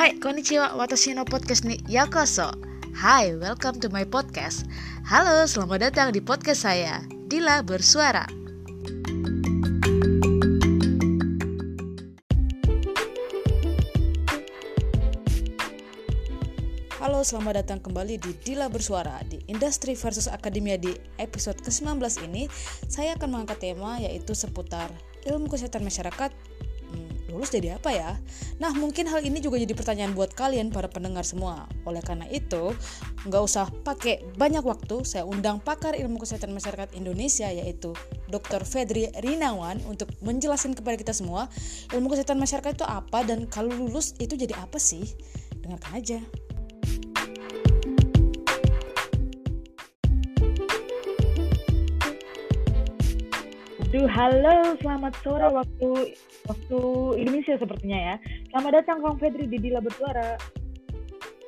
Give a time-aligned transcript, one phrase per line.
[0.00, 2.48] Hai, konnichiwa, watashi no podcast ni yakoso.
[2.96, 4.64] Hai, welcome to my podcast.
[5.04, 8.24] Halo, selamat datang di podcast saya, Dila Bersuara.
[16.96, 22.48] Halo, selamat datang kembali di Dila Bersuara di Industri versus Akademia di episode ke-19 ini.
[22.88, 24.88] Saya akan mengangkat tema yaitu seputar
[25.28, 26.32] ilmu kesehatan masyarakat
[27.40, 28.20] lulus jadi apa ya?
[28.60, 31.64] Nah, mungkin hal ini juga jadi pertanyaan buat kalian para pendengar semua.
[31.88, 32.76] Oleh karena itu,
[33.24, 37.96] nggak usah pakai banyak waktu, saya undang pakar ilmu kesehatan masyarakat Indonesia yaitu
[38.28, 38.68] Dr.
[38.68, 41.48] Fedri Rinawan untuk menjelaskan kepada kita semua
[41.96, 45.16] ilmu kesehatan masyarakat itu apa dan kalau lulus itu jadi apa sih?
[45.64, 46.20] Dengarkan aja.
[53.90, 56.14] Aduh, halo, selamat sore waktu
[56.46, 56.78] waktu
[57.18, 58.14] Indonesia sepertinya ya.
[58.54, 60.38] Selamat datang Kang Fedri di Dila Bersuara.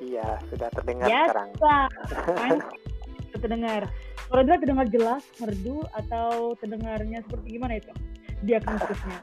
[0.02, 1.48] Iya, sudah terdengar Ya, sekarang.
[1.62, 2.58] kan?
[3.30, 3.82] Sudah terdengar.
[4.26, 7.94] Suara Dila terdengar jelas, merdu, atau terdengarnya seperti gimana itu?
[8.42, 9.18] Diagnosisnya.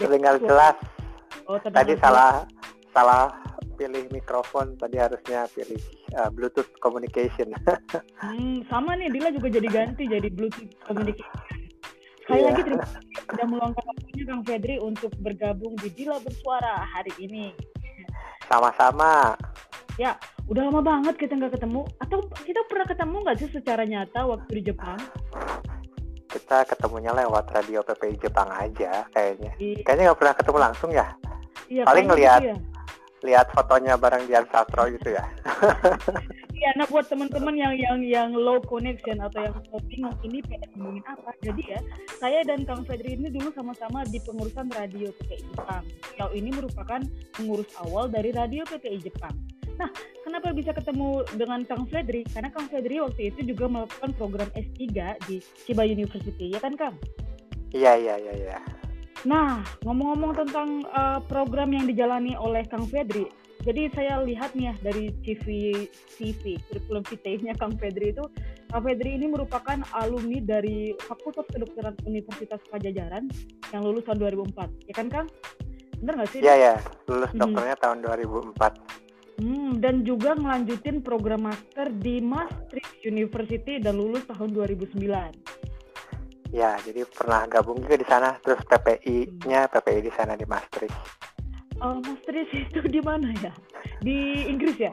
[0.00, 0.76] Terdengar jelas.
[1.44, 2.00] Oh, terdengar Tadi jelas.
[2.00, 2.30] salah
[2.96, 3.24] salah
[3.76, 5.76] pilih mikrofon, tadi harusnya pilih
[6.16, 7.52] uh, Bluetooth communication.
[8.16, 11.55] Hmm, sama nih, Dila juga jadi ganti jadi Bluetooth communication.
[12.26, 12.48] Sekali Iya.
[12.50, 17.54] lagi terima kasih sudah meluangkan waktunya Kang Fedri untuk bergabung di Dila Bersuara hari ini.
[18.44, 19.38] Sama-sama.
[19.94, 21.86] Ya, udah lama banget kita nggak ketemu.
[21.98, 24.98] Atau kita pernah ketemu nggak sih secara nyata waktu di Jepang?
[26.26, 29.54] Kita ketemunya lewat radio PPI Jepang aja kayaknya.
[29.56, 31.06] Di, Kayaknya nggak pernah ketemu langsung ya.
[31.66, 32.40] iya, paling ngeliat.
[32.42, 32.56] gitu ya.
[33.22, 35.24] Lihat fotonya bareng Dian Sastro gitu ya.
[36.56, 39.56] Iya, nah buat teman-teman yang yang yang low connection atau yang
[39.92, 41.30] bingung ini pengen ngomongin apa.
[41.44, 41.80] Jadi ya,
[42.16, 45.84] saya dan Kang Fedri ini dulu sama-sama di pengurusan radio PPI Jepang.
[46.16, 47.00] Yang ini merupakan
[47.36, 49.36] pengurus awal dari radio PPI Jepang.
[49.76, 49.92] Nah,
[50.24, 52.24] kenapa bisa ketemu dengan Kang Fedri?
[52.24, 54.80] Karena Kang Fedri waktu itu juga melakukan program S3
[55.28, 55.36] di
[55.68, 56.96] Chiba University, ya kan Kang?
[57.76, 58.58] Iya, iya, iya, iya.
[59.28, 63.28] Nah, ngomong-ngomong tentang uh, program yang dijalani oleh Kang Fedri,
[63.66, 65.46] jadi saya lihat nih ya dari CV
[66.14, 68.22] CV kurikulum vitae-nya Kang Fedri itu,
[68.70, 73.26] Kang Fedri ini merupakan alumni dari Fakultas Kedokteran Universitas Pajajaran
[73.74, 75.26] yang lulus tahun 2004, ya kan Kang?
[75.98, 76.40] Bener nggak sih?
[76.46, 76.74] Iya, iya.
[77.10, 77.42] Lulus Hmm.
[77.42, 78.72] dokternya tahun 2004.
[79.36, 85.34] Hmm, dan juga ngelanjutin program master di Maastricht University dan lulus tahun 2009.
[86.54, 88.38] Ya, jadi pernah gabung juga di sana.
[88.40, 90.94] Terus PPI-nya PPI di sana di Maastricht.
[91.80, 93.52] Oh, Maastricht itu di mana ya?
[94.00, 94.92] Di Inggris ya?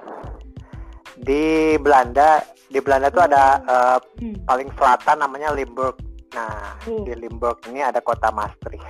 [1.16, 4.35] Di Belanda, di Belanda tuh ada uh, Hmm.
[4.44, 5.99] paling selatan namanya Limburg.
[6.33, 7.05] Nah, Oh.
[7.05, 8.83] di Limburg ini ada kota Maastricht.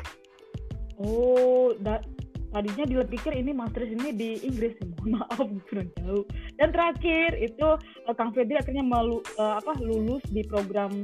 [0.95, 2.01] Oh, da-
[2.49, 4.77] tadinya pikir ini Maastricht ini di Inggris.
[5.03, 6.19] Mohon maaf, kurang tahu.
[6.55, 7.67] Dan terakhir itu
[8.07, 11.03] eh, Kang Fedri akhirnya melu, eh, apa lulus di program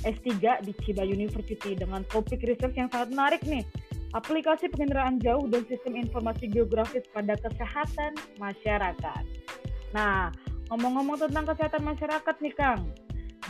[0.00, 0.32] S3
[0.64, 3.64] di Chiba University dengan topik research yang sangat menarik nih.
[4.14, 9.22] Aplikasi pengendaraan jauh dan sistem informasi geografis pada kesehatan masyarakat.
[9.90, 10.30] Nah,
[10.70, 12.94] ngomong-ngomong tentang kesehatan masyarakat nih Kang,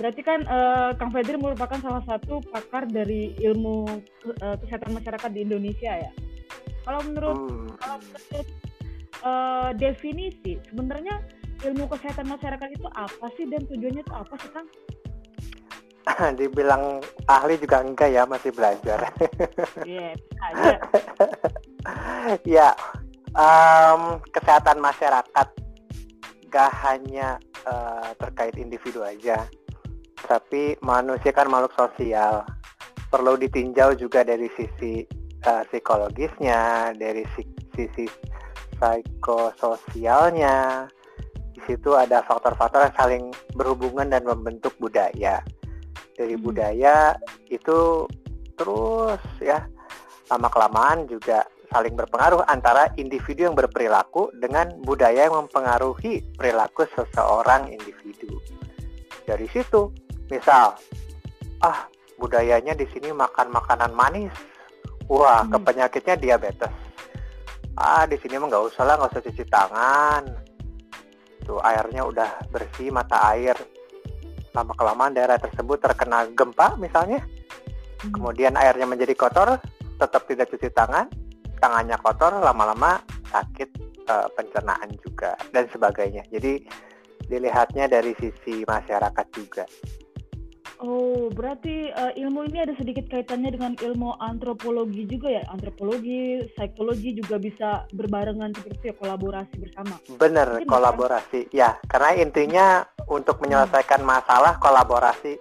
[0.01, 3.85] berarti kan eh, Kang Fedri merupakan salah satu pakar dari ilmu
[4.41, 6.13] eh, kesehatan masyarakat di Indonesia ya.
[6.85, 7.69] Kalau menurut Hmm.
[7.77, 8.49] kalau menurut
[9.25, 11.21] eh, definisi sebenarnya
[11.65, 14.69] ilmu kesehatan masyarakat itu apa sih dan tujuannya itu apa sih Kang?
[16.39, 18.99] Dibilang ahli juga enggak ya, masih belajar.
[19.85, 20.17] Iya,
[22.57, 22.69] ya,
[23.37, 25.49] em, kesehatan masyarakat
[26.49, 29.45] gak hanya eh, terkait individu aja,
[30.25, 32.47] tapi manusia kan makhluk sosial.
[33.11, 35.05] Perlu ditinjau juga dari sisi
[35.45, 38.07] eh, psikologisnya, dari si- sisi
[38.79, 40.89] psikososialnya.
[41.55, 45.39] Di situ ada faktor-faktor yang saling berhubungan dan membentuk budaya.
[46.15, 46.45] Dari Hmm.
[46.47, 47.19] budaya
[47.51, 48.07] itu
[48.55, 49.67] terus ya
[50.31, 51.43] lama kelamaan juga
[51.75, 58.39] saling berpengaruh antara individu yang berperilaku dengan budaya yang mempengaruhi perilaku seseorang individu.
[59.27, 59.91] Dari situ,
[60.31, 60.79] misal,
[61.67, 64.31] ah budayanya di sini makan makanan manis,
[65.11, 65.51] wah Hmm.
[65.51, 66.71] ke penyakitnya diabetes.
[67.75, 70.23] Ah di sini mah nggak usah lah, nggak usah cuci tangan.
[71.43, 73.59] Tuh airnya udah bersih mata air.
[74.55, 77.21] Lama kelamaan daerah tersebut terkena gempa misalnya,
[78.05, 78.13] Hmm.
[78.15, 79.57] kemudian airnya menjadi kotor,
[79.97, 81.09] tetap tidak cuci tangan,
[81.59, 83.01] tangannya kotor, lama-lama
[83.33, 83.71] sakit
[84.05, 86.29] eh, pencernaan juga dan sebagainya.
[86.29, 86.61] Jadi
[87.25, 89.65] dilihatnya dari sisi masyarakat juga.
[90.83, 95.43] Oh, berarti uh, ilmu ini ada sedikit kaitannya dengan ilmu antropologi juga ya?
[95.47, 99.95] Antropologi, psikologi juga bisa berbarengan seperti ya, kolaborasi bersama.
[100.19, 101.41] Bener, Mungkin kolaborasi.
[101.47, 101.55] Kan?
[101.55, 102.67] Ya, karena intinya
[103.07, 105.39] untuk menyelesaikan masalah kolaborasi.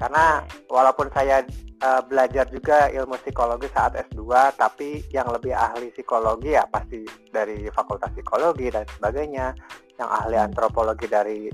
[0.00, 0.40] Karena
[0.72, 1.44] walaupun saya
[1.84, 7.68] uh, belajar juga ilmu psikologi saat S2, tapi yang lebih ahli psikologi ya pasti dari
[7.68, 9.52] Fakultas Psikologi dan sebagainya.
[10.00, 10.46] Yang ahli hmm.
[10.48, 11.52] antropologi dari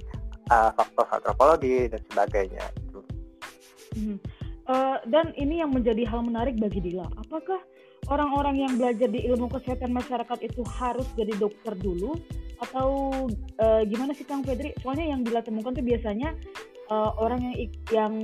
[0.55, 2.86] uh, fakultas antropologi dan sebagainya
[3.97, 4.21] Hmm.
[4.67, 7.07] Uh, dan ini yang menjadi hal menarik bagi Dila.
[7.17, 7.63] Apakah
[8.11, 12.19] orang-orang yang belajar di ilmu kesehatan masyarakat itu harus jadi dokter dulu
[12.61, 13.13] atau
[13.63, 14.75] uh, gimana sih Kang Fedri?
[14.83, 16.35] Soalnya yang Dila temukan tuh biasanya
[16.91, 17.57] uh, orang yang
[17.95, 18.15] yang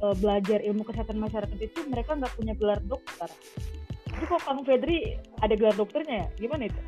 [0.00, 3.28] uh, belajar ilmu kesehatan masyarakat itu mereka nggak punya gelar dokter.
[4.08, 6.28] Tapi kok Kang Fedri ada gelar dokternya ya?
[6.40, 6.80] Gimana itu?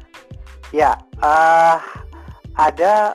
[0.73, 1.77] Ya, uh,
[2.57, 3.15] ada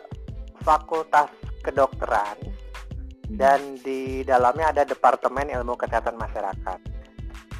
[0.61, 1.33] fakultas
[1.65, 2.37] kedokteran
[3.29, 6.79] dan di dalamnya ada Departemen Ilmu Kesehatan Masyarakat.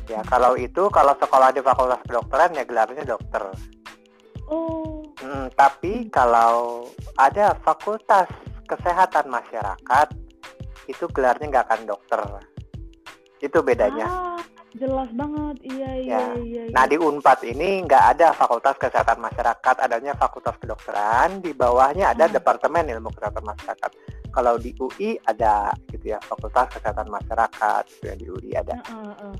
[0.09, 3.53] Ya, kalau itu kalau sekolah di Fakultas Kedokteran ya gelarnya dokter.
[4.49, 5.05] Oh.
[5.21, 8.25] Hmm, tapi kalau ada Fakultas
[8.65, 10.07] Kesehatan Masyarakat
[10.89, 12.21] itu gelarnya nggak akan dokter.
[13.37, 14.09] Itu bedanya.
[14.09, 14.41] Ah,
[14.73, 15.61] jelas banget.
[15.69, 16.21] Iya, iya, ya.
[16.41, 16.73] iya, iya.
[16.73, 22.25] Nah, di Unpad ini nggak ada Fakultas Kesehatan Masyarakat, adanya Fakultas Kedokteran, di bawahnya ada
[22.25, 22.33] hmm.
[22.33, 23.91] Departemen Ilmu Kesehatan Masyarakat
[24.29, 28.75] kalau di UI ada gitu ya Fakultas Kesehatan Masyarakat gitu ya di UI ada.
[28.89, 29.35] Uh, uh,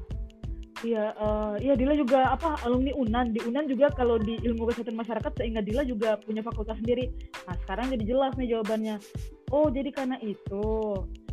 [0.80, 4.96] Iya, uh, iya Dila juga apa alumni Unan di Unan juga kalau di ilmu kesehatan
[4.96, 7.12] masyarakat sehingga Dila juga punya fakultas sendiri.
[7.44, 8.96] Nah sekarang jadi jelas nih jawabannya.
[9.52, 10.64] Oh jadi karena itu.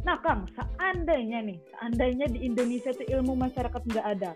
[0.03, 4.35] Nah Kang, seandainya nih, seandainya di Indonesia itu ilmu masyarakat nggak ada,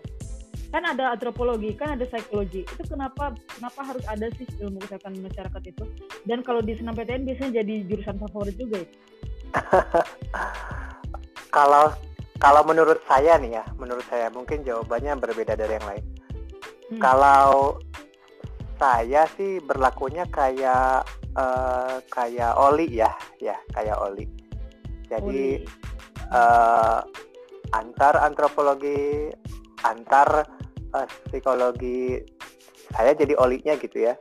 [0.71, 2.63] kan ada antropologi, kan ada psikologi.
[2.63, 5.83] Itu kenapa kenapa harus ada sih ilmu kesehatan masyarakat itu?
[6.23, 8.87] Dan kalau di senam PTN biasanya jadi jurusan favorit juga ya?
[11.55, 11.93] kalau
[12.41, 16.05] kalau menurut saya nih ya, menurut saya mungkin jawabannya berbeda dari yang lain.
[16.91, 16.99] Hmm.
[16.99, 17.77] Kalau
[18.81, 21.05] saya sih berlakunya kayak
[21.37, 24.25] uh, kayak oli ya, ya kayak oli.
[25.05, 25.79] Jadi oli.
[26.31, 27.03] Uh,
[27.75, 29.29] antar antropologi,
[29.83, 30.47] antar
[30.95, 32.23] uh, psikologi
[32.91, 34.13] saya jadi olinya gitu ya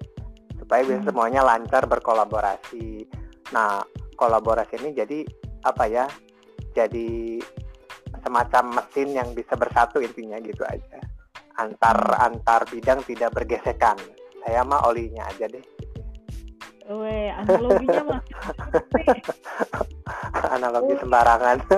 [0.58, 1.08] supaya bisa hmm.
[1.10, 3.06] semuanya lancar berkolaborasi
[3.50, 3.82] nah
[4.20, 5.18] kolaborasi ini jadi
[5.64, 6.04] apa ya
[6.76, 7.40] jadi
[8.20, 11.00] semacam mesin yang bisa bersatu intinya gitu aja
[11.56, 12.26] antar hmm.
[12.28, 13.96] antar bidang tidak bergesekan
[14.44, 15.64] saya mah olinya aja deh
[16.90, 18.20] Weh, analoginya mah
[20.58, 21.58] analogi sembarangan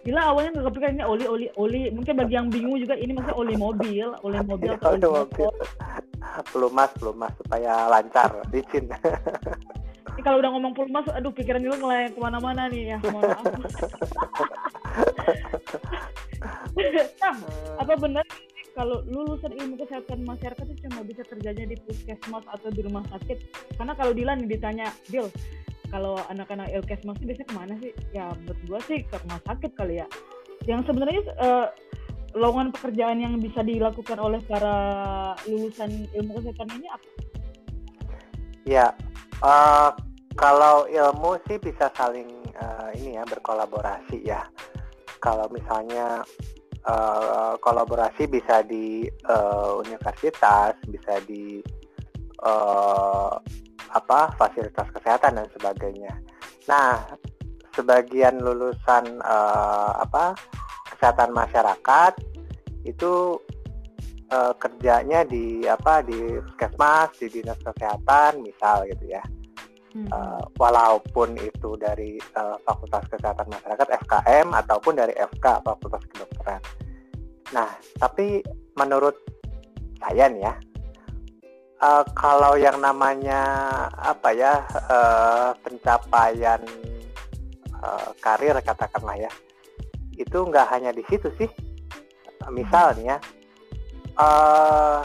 [0.00, 1.80] Gila awalnya nggak kepikiran ini oli oli oli.
[1.92, 4.72] Mungkin bagi yang bingung juga ini maksudnya oli mobil, oli mobil.
[4.80, 5.50] Iya, oli mobil.
[6.56, 8.88] Pelumas, pelumas supaya lancar, licin.
[10.20, 13.00] Ini kalau udah ngomong pelumas, aduh pikiran juga ngelayang ke mana-mana nih ya.
[13.08, 13.40] Mohon maaf.
[17.24, 17.36] nah,
[17.80, 18.24] apa benar
[18.76, 23.48] kalau lulusan ilmu kesehatan masyarakat itu cuma bisa kerjanya di puskesmas atau di rumah sakit?
[23.80, 25.32] Karena kalau Dilan ditanya, Dil,
[25.88, 27.96] kalau anak-anak ilkes masih biasanya ke mana sih?
[28.12, 30.06] Ya menurut gue sih ke rumah sakit kali ya.
[30.68, 31.72] Yang sebenarnya uh,
[32.36, 34.76] lowongan pekerjaan yang bisa dilakukan oleh para
[35.48, 37.08] lulusan ilmu kesehatan ini apa?
[38.68, 38.92] Ya,
[39.40, 42.28] uh, kalau ilmu sih bisa saling
[42.58, 44.46] uh, ini ya berkolaborasi ya.
[45.20, 46.24] Kalau misalnya
[46.86, 51.60] uh, kolaborasi bisa di uh, universitas, bisa di
[52.46, 53.36] uh,
[53.90, 56.14] apa fasilitas kesehatan dan sebagainya.
[56.70, 57.02] Nah,
[57.74, 60.38] sebagian lulusan uh, apa
[60.94, 62.12] kesehatan masyarakat
[62.86, 63.36] itu
[64.30, 69.22] uh, kerjanya di apa di puskesmas, di dinas kesehatan misal gitu ya.
[69.90, 70.06] Hmm.
[70.06, 76.62] Uh, walaupun itu dari uh, Fakultas Kesehatan Masyarakat FKM ataupun dari FK Fakultas Kedokteran.
[77.50, 77.66] Nah,
[77.98, 78.38] tapi
[78.78, 79.18] menurut
[79.98, 80.54] saya nih ya,
[81.82, 83.42] uh, kalau yang namanya
[83.98, 86.62] apa ya uh, pencapaian
[87.80, 89.32] uh, karir katakanlah ya
[90.20, 91.48] itu nggak hanya di situ sih
[92.52, 93.16] misalnya
[94.20, 95.00] uh,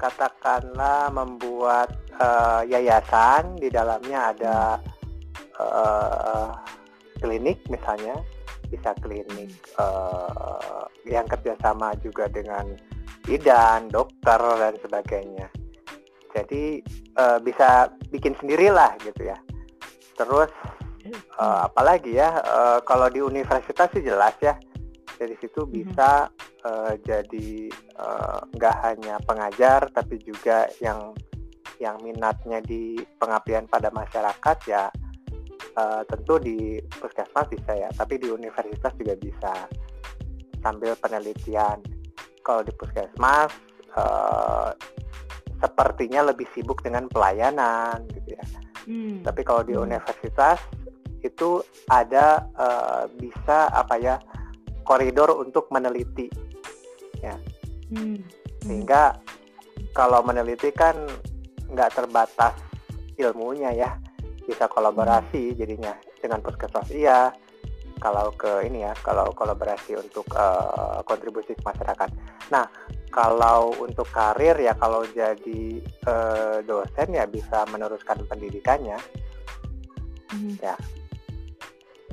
[0.00, 4.56] katakanlah membuat uh, yayasan di dalamnya ada
[5.60, 6.50] uh,
[7.22, 8.18] klinik misalnya
[8.72, 12.72] bisa klinik uh, yang kerjasama juga dengan
[13.22, 15.46] bidan, dokter dan sebagainya.
[16.32, 16.80] Jadi
[17.20, 19.36] uh, bisa bikin sendirilah gitu ya.
[20.16, 20.48] Terus
[21.36, 24.56] uh, apalagi ya uh, kalau di universitas sih jelas ya
[25.20, 25.76] dari situ mm-hmm.
[25.76, 26.32] bisa
[26.64, 27.70] uh, jadi
[28.56, 31.12] nggak uh, hanya pengajar tapi juga yang
[31.82, 34.86] yang minatnya di pengabdian pada masyarakat ya
[35.74, 39.52] uh, tentu di puskesmas bisa ya tapi di universitas juga bisa
[40.62, 41.82] sambil penelitian
[42.46, 43.50] kalau di puskesmas
[43.98, 44.70] uh,
[45.58, 48.44] sepertinya lebih sibuk dengan pelayanan gitu ya
[48.86, 49.26] hmm.
[49.26, 49.82] tapi kalau di hmm.
[49.82, 50.62] universitas
[51.26, 54.16] itu ada uh, bisa apa ya
[54.86, 56.30] koridor untuk meneliti
[57.22, 57.34] ya
[57.90, 58.22] hmm.
[58.62, 59.18] sehingga
[59.94, 60.94] kalau meneliti kan
[61.72, 62.54] nggak terbatas
[63.16, 63.90] ilmunya ya.
[64.42, 66.90] Bisa kolaborasi jadinya dengan puskesmas.
[66.92, 67.32] Iya
[68.02, 72.10] kalau ke ini ya kalau kolaborasi untuk uh, kontribusi ke masyarakat.
[72.50, 72.66] Nah
[73.14, 75.78] kalau untuk karir ya kalau jadi
[76.10, 78.98] uh, dosen ya bisa meneruskan pendidikannya.
[80.34, 80.58] Hmm.
[80.58, 80.74] ya.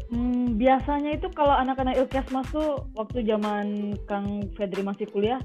[0.10, 5.38] Hmm, biasanya itu kalau anak-anak Ilkesmas tuh waktu zaman Kang Fedri masih kuliah,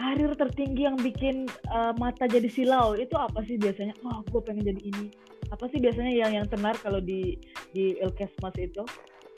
[0.00, 3.92] karir tertinggi yang bikin uh, mata jadi silau itu apa sih biasanya?
[4.00, 5.12] Wah, oh, gue pengen jadi ini.
[5.52, 7.36] Apa sih biasanya yang yang tenar kalau di
[7.76, 8.80] di Ilkesmas itu?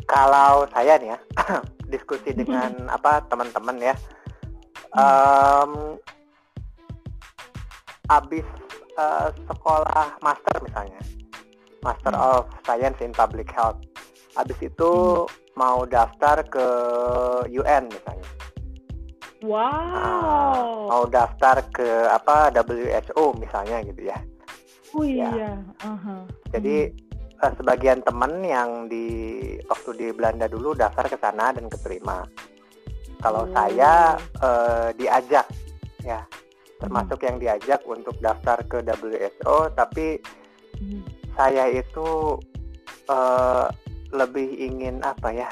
[0.07, 1.19] Kalau saya nih ya
[1.93, 3.95] diskusi dengan apa teman-teman ya,
[4.95, 5.99] um,
[8.07, 8.47] abis
[8.95, 11.03] uh, sekolah master misalnya,
[11.83, 12.23] Master hmm.
[12.39, 13.83] of Science in Public Health
[14.39, 14.93] habis itu
[15.27, 15.59] hmm.
[15.59, 16.67] mau daftar ke
[17.51, 18.31] UN misalnya
[19.43, 24.19] wow nah, mau daftar ke apa WHO misalnya gitu ya
[24.95, 25.53] oh iya ya.
[25.83, 26.23] uh-huh.
[26.55, 26.93] jadi
[27.43, 29.07] uh, sebagian teman yang di
[29.67, 32.25] waktu di Belanda dulu daftar ke sana dan keterima
[33.23, 33.53] kalau oh.
[33.55, 35.47] saya uh, diajak
[36.03, 36.23] ya
[36.83, 37.27] termasuk hmm.
[37.31, 40.19] yang diajak untuk daftar ke WHO tapi
[40.83, 41.03] hmm.
[41.39, 42.39] saya itu
[43.07, 43.71] uh,
[44.13, 45.51] lebih ingin apa ya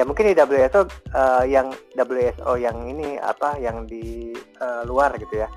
[0.00, 4.32] ya mungkin di WHO uh, eh, yang WHO yang ini apa yang di
[4.64, 5.48] uh, luar gitu ya.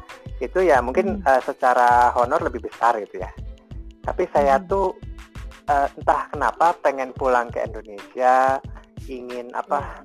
[0.43, 1.23] Itu ya mungkin hmm.
[1.23, 3.31] uh, secara honor lebih besar gitu ya.
[4.03, 4.67] Tapi saya hmm.
[4.67, 4.91] tuh
[5.71, 8.59] uh, entah kenapa pengen pulang ke Indonesia
[9.07, 10.03] ingin apa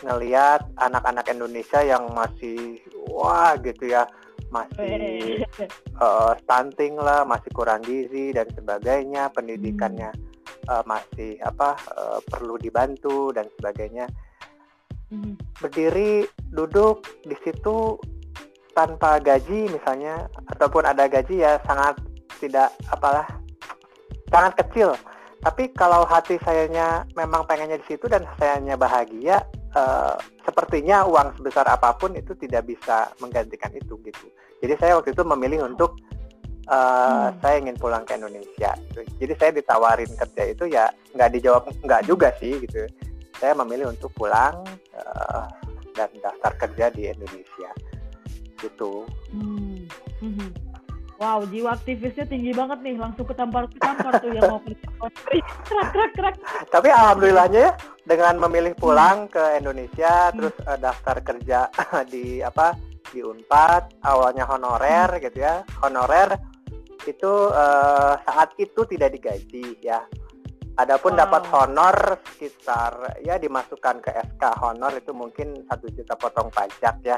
[0.00, 2.80] ngelihat anak-anak Indonesia yang masih
[3.12, 4.08] wah gitu ya.
[4.48, 5.44] Masih
[6.00, 10.25] uh, stunting lah masih kurang gizi dan sebagainya pendidikannya hmm
[10.68, 14.06] uh, masih apa uh, perlu dibantu dan sebagainya.
[15.06, 15.62] Mm-hmm.
[15.62, 17.94] berdiri duduk di situ
[18.74, 21.94] tanpa gaji misalnya ataupun ada gaji ya sangat
[22.42, 23.22] tidak apalah
[24.34, 24.98] sangat kecil.
[25.46, 29.46] Tapi kalau hati sayanya memang pengennya di situ dan sayanya bahagia
[29.78, 34.26] uh, sepertinya uang sebesar apa pun itu tidak bisa menggantikan itu gitu.
[34.58, 36.02] Jadi saya waktu itu memilih untuk
[36.70, 37.40] uh, hmm.
[37.42, 39.00] saya ingin pulang ke Indonesia gitu.
[39.22, 42.86] jadi saya ditawarin kerja itu ya nggak dijawab nggak juga sih gitu
[43.36, 44.64] saya memilih untuk pulang
[44.96, 45.44] uh,
[45.96, 47.70] dan daftar kerja di Indonesia
[48.60, 49.84] gitu hmm.
[50.20, 50.50] Hmm.
[51.16, 54.84] Wow, jiwa aktivisnya tinggi banget nih, langsung ketampar ketampar tuh yang mau kerja.
[55.64, 56.34] Krak, krak, krak.
[56.68, 59.32] Tapi alhamdulillahnya ya, dengan memilih pulang hmm.
[59.32, 60.34] ke Indonesia, hmm.
[60.36, 61.72] terus uh, daftar kerja
[62.12, 62.76] di apa
[63.08, 66.36] di Unpad, awalnya honorer gitu ya, honorer
[67.06, 70.02] itu uh, saat itu tidak digaji ya.
[70.76, 71.24] Adapun wow.
[71.24, 71.96] dapat honor
[72.36, 77.16] sekitar ya dimasukkan ke SK honor itu mungkin satu juta potong pajak ya.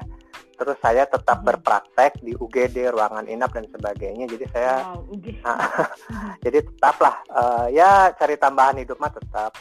[0.59, 1.47] Terus saya tetap hmm.
[1.47, 4.31] berpraktek di UGD ruangan inap dan sebagainya.
[4.31, 5.35] Jadi saya wow, okay.
[6.47, 9.53] jadi tetaplah uh, ya cari tambahan hidup mah tetap.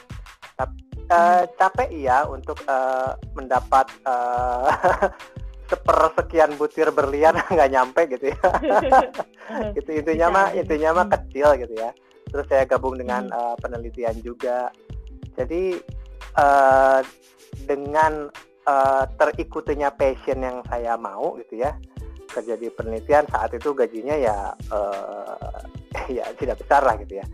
[1.08, 4.68] uh, capek iya untuk uh, mendapat uh,
[5.68, 8.40] sepersekian butir berlian nggak nyampe gitu ya.
[9.80, 11.92] Itu intinya mah intinya mah kecil gitu ya.
[12.28, 14.72] Terus saya gabung dengan uh, penelitian juga.
[15.38, 15.80] Jadi
[16.36, 17.00] uh,
[17.64, 18.28] dengan
[18.68, 21.76] uh, terikutinya passion yang saya mau gitu ya
[22.28, 25.64] kerja di penelitian saat itu gajinya ya uh,
[26.18, 27.26] ya tidak besar lah gitu ya.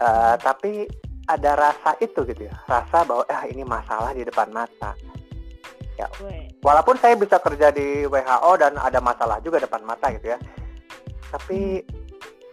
[0.00, 0.88] Uh, tapi
[1.28, 4.96] ada rasa itu gitu ya rasa bahwa ah ini masalah di depan mata
[6.00, 6.08] ya
[6.64, 10.38] walaupun saya bisa kerja di WHO dan ada masalah juga depan mata gitu ya
[11.30, 11.84] tapi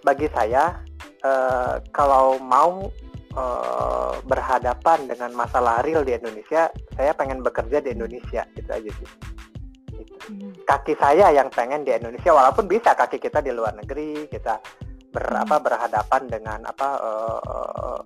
[0.03, 0.83] bagi saya
[1.23, 2.87] uh, kalau mau
[3.33, 9.09] uh, berhadapan dengan masalah real di Indonesia saya pengen bekerja di Indonesia gitu aja sih
[9.97, 10.13] gitu.
[10.27, 10.51] Hmm.
[10.67, 14.59] kaki saya yang pengen di Indonesia walaupun bisa kaki kita di luar negeri kita
[15.09, 15.65] berapa hmm.
[15.65, 18.01] berhadapan dengan apa uh,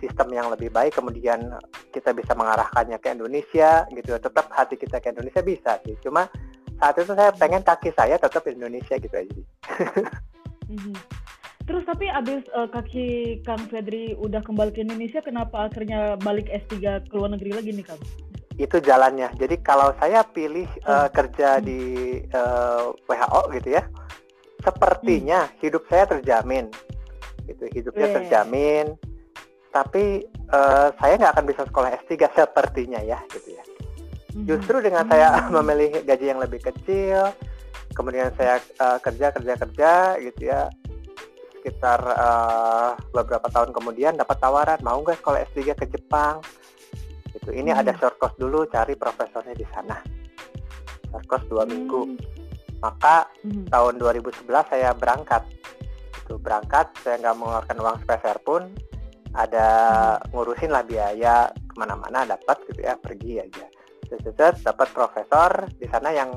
[0.00, 1.52] sistem yang lebih baik kemudian
[1.94, 6.26] kita bisa mengarahkannya ke Indonesia gitu tetap hati kita ke Indonesia bisa sih cuma
[6.78, 9.34] saat itu saya pengen kaki saya tetap di Indonesia gitu aja
[10.70, 10.94] mm-hmm.
[11.66, 17.06] terus tapi abis uh, kaki Kang Fedri udah kembali ke Indonesia kenapa akhirnya balik S3
[17.10, 18.02] ke luar negeri lagi nih Kang
[18.58, 21.64] itu jalannya jadi kalau saya pilih uh, kerja hmm.
[21.66, 21.80] di
[22.34, 23.82] uh, WHO gitu ya
[24.62, 25.54] sepertinya hmm.
[25.62, 26.66] hidup saya terjamin
[27.48, 28.16] Gitu, hidupnya yeah.
[28.20, 28.86] terjamin.
[29.78, 33.64] Tapi uh, saya nggak akan bisa sekolah S3 sepertinya ya, gitu ya.
[34.34, 34.44] Hmm.
[34.46, 35.10] Justru dengan hmm.
[35.14, 35.28] saya
[35.62, 37.30] memilih gaji yang lebih kecil,
[37.94, 39.92] kemudian saya uh, kerja kerja kerja
[40.22, 40.70] gitu ya
[41.58, 46.38] sekitar uh, beberapa tahun kemudian dapat tawaran mau nggak sekolah S3 ke Jepang
[47.34, 47.80] gitu ini hmm.
[47.82, 49.98] ada short course dulu cari profesornya di sana
[51.10, 51.70] short course dua hmm.
[51.74, 52.02] minggu
[52.78, 53.74] maka hmm.
[53.74, 55.42] tahun 2011 saya berangkat
[56.24, 58.62] itu berangkat saya nggak mengeluarkan uang sepeser pun
[59.38, 59.68] ada
[60.34, 63.66] ngurusin lah biaya ke mana-mana dapat gitu ya pergi aja
[64.08, 66.32] set dapat profesor di sana yang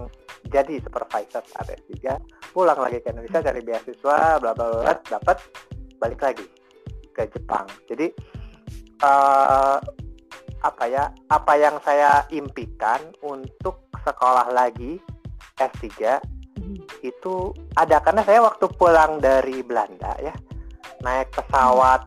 [0.52, 2.20] jadi supervisor saat S3
[2.52, 5.38] pulang lagi ke Indonesia cari beasiswa bla bla bla dapat
[5.98, 6.46] balik lagi
[7.16, 8.12] ke Jepang jadi
[9.02, 9.80] uh,
[10.62, 15.00] apa ya apa yang saya impikan untuk sekolah lagi
[15.58, 16.20] S3
[16.60, 16.78] hmm.
[17.02, 20.36] itu ada karena saya waktu pulang dari Belanda ya
[21.02, 22.06] naik pesawat.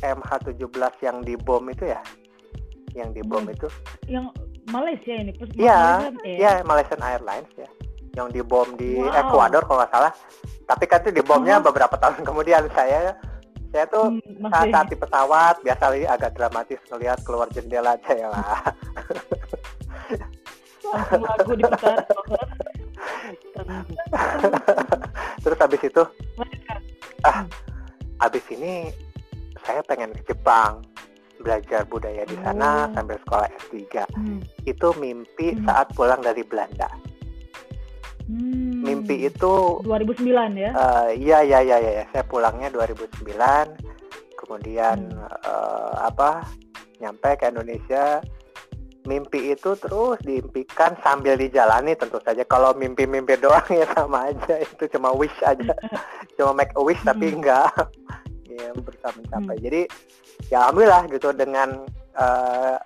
[0.00, 2.00] MH17 yang dibom itu ya
[2.96, 3.68] yang dibom itu
[4.08, 4.32] yang
[4.68, 7.68] Malaysia ini Iya, iya Malaysian Airlines ya.
[8.16, 9.16] Yang dibom di wow.
[9.16, 10.12] Ekuador kalau nggak salah.
[10.68, 11.64] Tapi kan itu dibomnya -huh.
[11.64, 13.16] beberapa tahun kemudian saya
[13.68, 18.12] saya tuh hmm, saat, saat di pesawat biasa lagi agak dramatis ngelihat keluar jendela aja
[18.16, 18.60] ya lah.
[20.88, 21.96] Langsung lagu diputar.
[25.44, 26.02] Terus habis itu
[27.26, 27.44] ah
[28.20, 28.88] habis ini
[29.68, 30.80] saya pengen ke Jepang
[31.44, 32.96] belajar budaya di sana oh.
[32.96, 34.08] sambil sekolah S3.
[34.16, 34.40] Hmm.
[34.64, 35.68] Itu mimpi hmm.
[35.68, 36.88] saat pulang dari Belanda.
[38.24, 38.80] Hmm.
[38.80, 40.24] Mimpi itu 2009
[40.56, 40.70] ya?
[40.72, 43.28] Uh, iya iya iya iya, saya pulangnya 2009.
[44.40, 45.28] Kemudian hmm.
[45.44, 46.48] uh, apa?
[46.98, 48.24] Nyampe ke Indonesia.
[49.06, 52.44] Mimpi itu terus diimpikan sambil dijalani tentu saja.
[52.44, 55.76] Kalau mimpi-mimpi doang ya sama aja, itu cuma wish aja.
[56.36, 57.40] cuma make a wish tapi hmm.
[57.40, 57.70] enggak
[58.58, 59.56] ya berusaha mencapai.
[59.56, 59.64] Hmm.
[59.64, 59.82] Jadi
[60.50, 61.68] ya alhamdulillah gitu dengan
[62.18, 62.78] uh,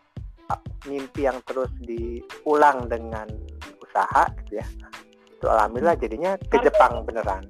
[0.86, 3.28] mimpi yang terus diulang dengan
[3.80, 4.66] usaha gitu ya
[5.42, 7.44] itu alhamdulillah jadinya ke Jepang beneran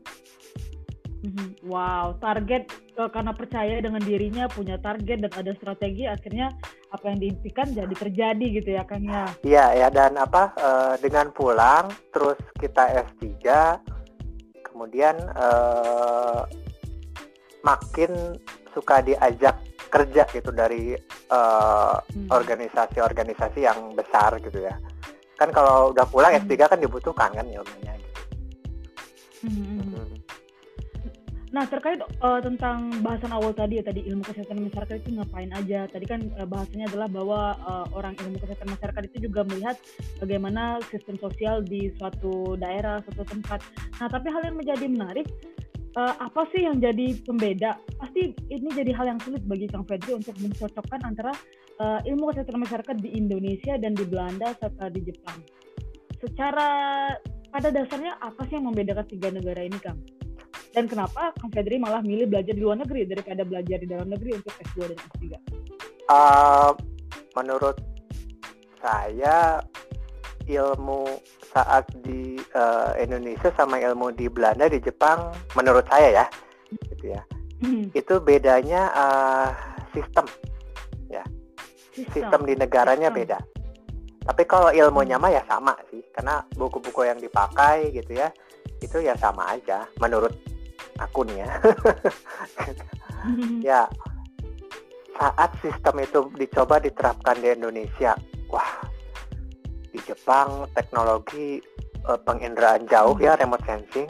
[1.22, 1.54] mhm.
[1.62, 2.66] Wow, target
[2.98, 6.50] uh, karena percaya dengan dirinya, punya target dan ada strategi, akhirnya
[6.90, 9.30] apa yang diimpikan jadi terjadi gitu ya, Kang ya.
[9.46, 13.30] Iya ya dan apa uh, dengan pulang, terus kita S3,
[14.66, 16.42] kemudian uh,
[17.62, 18.38] makin
[18.74, 19.58] suka diajak
[19.92, 20.96] kerja gitu dari
[22.32, 23.68] organisasi-organisasi uh, hmm.
[23.68, 24.76] yang besar gitu ya
[25.42, 26.46] kan kalau udah pulang hmm.
[26.46, 28.20] S3 kan dibutuhkan kan ilmunya gitu.
[29.42, 29.82] Hmm.
[29.82, 30.10] Hmm.
[31.52, 35.84] Nah terkait uh, tentang bahasan awal tadi ya tadi ilmu kesehatan masyarakat itu ngapain aja
[35.90, 39.76] tadi kan uh, bahasanya adalah bahwa uh, orang ilmu kesehatan masyarakat itu juga melihat
[40.16, 43.60] bagaimana sistem sosial di suatu daerah suatu tempat.
[44.00, 45.26] Nah tapi hal yang menjadi menarik
[45.96, 47.76] uh, apa sih yang jadi pembeda?
[48.00, 51.32] Pasti ini jadi hal yang sulit bagi Kang Fedri untuk mencocokkan antara
[51.80, 55.38] uh, ilmu kesehatan masyarakat di Indonesia dan di Belanda serta di Jepang.
[56.22, 56.68] Secara
[57.52, 60.00] pada dasarnya apa sih yang membedakan tiga negara ini, Kang?
[60.72, 64.40] Dan kenapa Kang Fedri malah milih belajar di luar negeri daripada belajar di dalam negeri
[64.40, 65.24] untuk S2 dan S3?
[66.08, 66.72] Uh,
[67.36, 67.76] menurut
[68.80, 69.60] saya
[70.56, 71.06] ilmu
[71.52, 76.26] saat di uh, Indonesia sama ilmu di Belanda di Jepang menurut saya ya
[76.88, 77.22] gitu ya.
[77.62, 77.94] Hmm.
[77.94, 79.48] itu bedanya uh,
[79.94, 80.26] sistem
[81.06, 81.22] ya.
[81.92, 83.20] Sistem, sistem di negaranya sistem.
[83.22, 83.38] beda.
[84.22, 88.30] Tapi kalau ilmunya mah ya sama sih karena buku-buku yang dipakai gitu ya
[88.82, 90.34] itu ya sama aja menurut
[90.98, 91.50] aku nih ya
[93.72, 93.80] ya
[95.16, 98.18] saat sistem itu dicoba diterapkan di Indonesia
[98.50, 98.82] wah
[99.92, 101.60] di Jepang teknologi
[102.08, 104.08] uh, penginderaan jauh ya remote sensing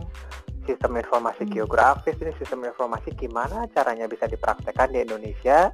[0.64, 1.52] sistem informasi hmm.
[1.52, 2.14] geografis.
[2.22, 5.68] Ini sistem informasi gimana caranya bisa dipraktekkan di Indonesia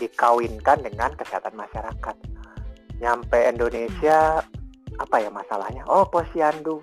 [0.00, 2.16] dikawinkan dengan kesehatan masyarakat.
[3.00, 4.40] Nyampe Indonesia
[4.96, 5.84] apa ya masalahnya?
[5.84, 6.80] Oh posyandu.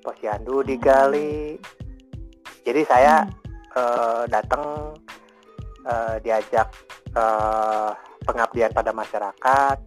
[0.00, 0.66] Posyandu hmm.
[0.66, 1.60] digali.
[2.66, 3.22] Jadi saya
[3.78, 4.96] uh, datang
[5.86, 6.66] uh, diajak
[7.14, 7.94] uh,
[8.26, 9.78] pengabdian pada masyarakat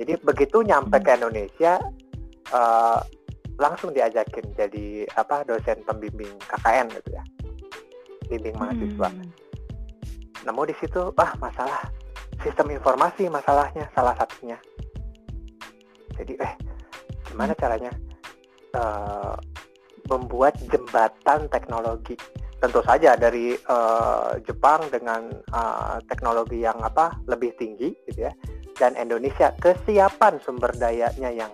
[0.00, 1.78] jadi begitu nyampe ke Indonesia
[2.50, 2.98] uh,
[3.54, 7.22] langsung diajakin jadi apa dosen pembimbing KKN gitu ya,
[8.26, 9.08] bimbing mahasiswa.
[9.10, 9.30] Hmm.
[10.42, 11.86] Namun di situ ah masalah
[12.42, 14.58] sistem informasi masalahnya salah satunya.
[16.18, 16.52] Jadi eh
[17.30, 17.94] gimana caranya
[18.74, 19.38] uh,
[20.10, 22.18] membuat jembatan teknologi
[22.64, 28.32] tentu saja dari uh, Jepang dengan uh, teknologi yang apa lebih tinggi gitu ya
[28.80, 31.52] dan Indonesia kesiapan sumber dayanya yang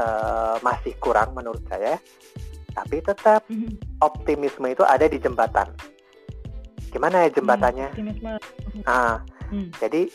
[0.00, 2.00] uh, masih kurang menurut saya
[2.72, 4.00] tapi tetap mm-hmm.
[4.00, 5.68] optimisme itu ada di jembatan
[6.88, 7.92] gimana ya jembatannya?
[7.92, 8.32] Optimisme.
[8.88, 9.72] Nah, Hmm.
[9.80, 10.08] jadi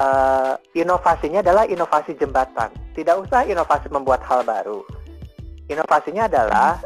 [0.00, 2.72] eh, inovasinya adalah inovasi jembatan.
[2.96, 4.80] Tidak usah inovasi membuat hal baru.
[5.68, 6.80] Inovasinya adalah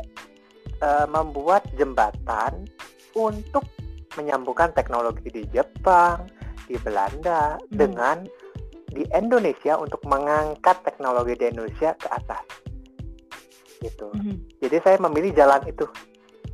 [0.82, 2.66] eh, membuat jembatan
[3.14, 3.64] untuk
[4.14, 6.28] menyambungkan teknologi di Jepang,
[6.68, 7.68] di Belanda Hmm.
[7.70, 8.16] dengan
[8.92, 12.44] di Indonesia untuk mengangkat teknologi di Indonesia ke atas.
[13.80, 14.08] Gitu.
[14.12, 14.36] Mhm.
[14.60, 15.88] Jadi saya memilih jalan itu.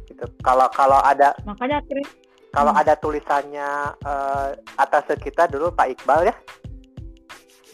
[0.07, 0.25] Gitu.
[0.41, 2.09] Kalau kalau ada Makanya akhirnya
[2.49, 2.81] kalau Hmm.
[2.81, 3.69] ada tulisannya
[4.01, 6.37] eh, atas kita dulu Pak Iqbal ya,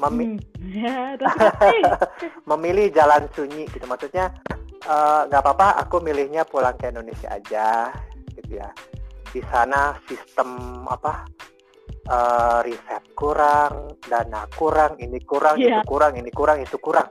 [0.01, 0.53] memi- Hmm.
[0.75, 1.15] Ya,
[2.51, 3.85] memilih jalan sunyi gitu.
[3.85, 4.33] Maksudnya
[4.85, 7.89] eh, nggak apa-apa, aku milihnya pulang ke Indonesia aja,
[8.45, 8.69] gitu ya.
[9.27, 10.49] Di sana sistem
[10.87, 11.25] apa
[12.05, 15.81] eh, riset kurang, dana kurang, ini kurang, Iya.
[15.81, 17.09] itu kurang, ini kurang, itu kurang.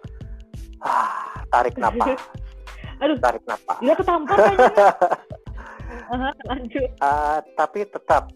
[0.80, 2.14] Ah, tarik napas,
[3.02, 3.78] Aduh, tarik napas.
[3.82, 4.38] dia ketampar.
[6.14, 6.90] Aha, Lanjut.
[6.90, 8.30] Eh, tapi tetap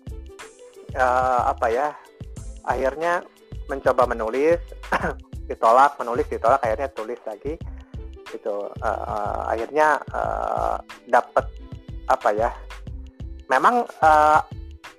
[0.92, 1.88] eh, apa ya
[2.66, 3.22] akhirnya
[3.68, 4.60] mencoba menulis
[5.50, 7.54] ditolak menulis ditolak akhirnya tulis lagi
[8.28, 10.00] gitu Eh, eh, akhirnya
[11.06, 11.46] dapat
[12.08, 12.50] apa ya
[13.48, 14.40] memang eh,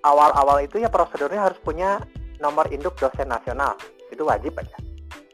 [0.03, 2.01] awal-awal itu ya prosedurnya harus punya
[2.39, 3.75] nomor induk dosen nasional
[4.09, 4.79] itu wajib aja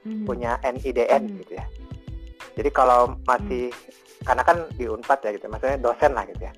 [0.04, 0.24] Mhm.
[0.28, 1.36] punya NIDN Hmm.
[1.40, 1.66] gitu ya.
[2.54, 3.72] Jadi kalau masih
[4.24, 6.52] karena kan di Unpad ya gitu, maksudnya dosen lah gitu ya.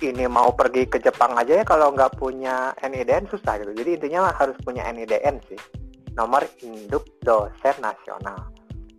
[0.00, 3.72] Ini mau pergi ke Jepang aja ya kalau nggak punya NIDN susah gitu.
[3.76, 5.60] Jadi intinya mah harus punya NIDN sih,
[6.16, 8.48] nomor induk dosen nasional.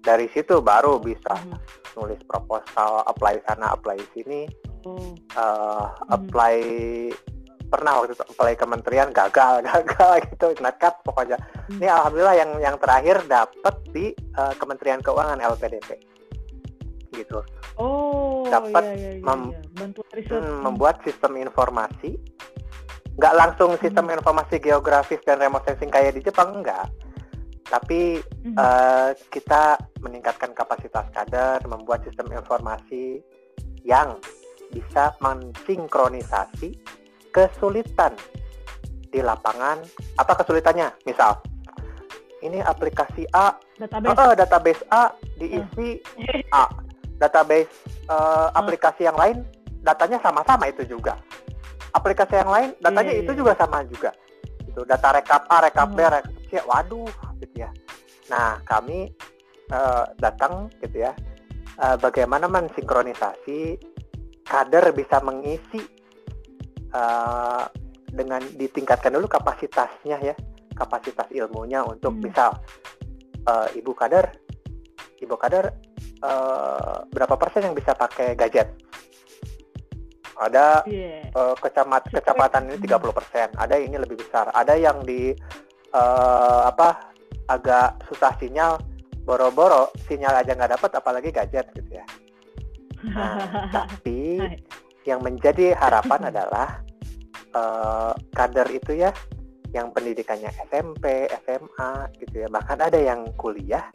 [0.01, 1.57] Dari situ baru bisa Mhm.
[1.97, 4.45] nulis proposal, apply sana, apply sini,
[4.83, 6.57] Eh, apply
[7.67, 11.37] pernah waktu itu apply kementerian gagal gagal gitu nekat pokoknya
[11.71, 11.79] Hmm.
[11.79, 16.03] ini alhamdulillah yang yang terakhir dapat di eh, Kementerian Keuangan LPDP
[17.13, 17.39] gitu
[17.79, 20.27] Oh, Dapat iya, iya, iya, mem- iya.
[20.35, 22.19] Hmm, membuat sistem informasi
[23.15, 24.17] nggak langsung sistem Hmm.
[24.17, 26.91] informasi geografis dan remote sensing kayak di Jepang enggak
[27.63, 28.57] tapi Mhm.
[28.57, 33.23] eh, kita meningkatkan kapasitas kader membuat sistem informasi
[33.81, 34.19] yang
[34.71, 36.79] bisa mensinkronisasi
[37.29, 38.15] kesulitan
[39.11, 39.83] di lapangan.
[40.15, 40.91] Apa kesulitannya?
[41.03, 41.35] Misal
[42.41, 43.53] ini aplikasi A.
[43.77, 44.17] Database.
[44.17, 45.03] eh, database A
[45.37, 45.89] diisi
[46.49, 46.65] A.
[47.19, 47.69] Database
[48.07, 49.43] eh, aplikasi yang lain
[49.83, 51.19] datanya sama-sama itu juga.
[51.91, 53.39] Aplikasi yang lain datanya Iya, itu iya.
[53.43, 54.11] juga sama juga.
[54.63, 56.13] Itu data rekap A rekap B Hmm.
[56.15, 56.51] rekap C.
[56.63, 57.11] Waduh
[57.43, 57.69] gitu ya.
[58.31, 59.11] Nah kami
[59.71, 61.11] eh, datang gitu ya
[61.77, 63.90] eh, bagaimana mensinkronisasi
[64.51, 65.79] kader bisa mengisi
[66.91, 67.63] eh,
[68.11, 70.35] dengan ditingkatkan dulu kapasitasnya ya
[70.75, 72.27] kapasitas ilmunya untuk Hmm.
[72.27, 72.51] misal
[73.47, 74.27] eh, ibu kader
[75.23, 75.71] ibu kader
[76.19, 78.75] eh, berapa persen yang bisa pakai gadget
[80.41, 81.29] ada Iya.
[81.29, 85.31] eh, kecamat kecamatan ini 30%, ada yang ini lebih besar, ada yang di
[85.93, 87.13] eh, apa
[87.45, 88.81] agak susah sinyal,
[89.21, 92.05] boro-boro sinyal aja nggak dapat, apalagi gadget gitu ya.
[93.09, 93.37] Nah,
[93.73, 94.57] tapi Hai.
[95.05, 96.81] yang menjadi harapan adalah
[97.51, 99.09] eh, kader itu ya,
[99.73, 103.87] yang pendidikannya SMP, SMA gitu ya, bahkan ada yang kuliah,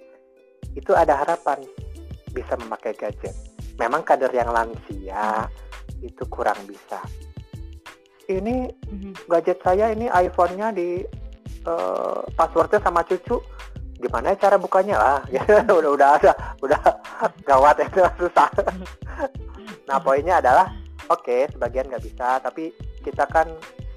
[0.75, 1.63] itu ada harapan
[2.33, 3.33] bisa memakai gadget.
[3.77, 5.49] Memang kader yang lansia
[6.05, 7.01] itu kurang bisa.
[8.27, 9.31] Ini Mhm.
[9.31, 11.05] gadget saya ini iPhone-nya di
[11.67, 13.43] eh, passwordnya sama cucu.
[13.97, 15.19] Gimana ya cara bukanya lah?
[15.79, 16.81] udah udah ada, udah
[17.45, 18.49] gawat itu susah.
[19.87, 20.75] Nah poinnya adalah
[21.07, 22.75] oke sebagian nggak bisa, tapi
[23.07, 23.47] kita kan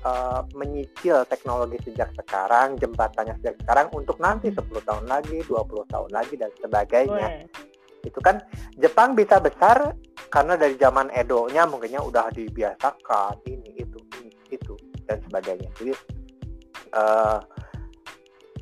[0.05, 6.09] eh, menyicil teknologi sejak sekarang, jembatannya sejak sekarang untuk nanti 10 tahun lagi, 20 tahun
[6.13, 8.05] lagi dan sebagainya Weh.
[8.05, 8.37] itu kan
[8.77, 9.97] Jepang bisa besar
[10.29, 14.77] karena dari zaman Edo-nya mungkinnya udah dibiasakan ini itu ini itu
[15.09, 15.93] dan sebagainya jadi
[16.93, 17.37] eh,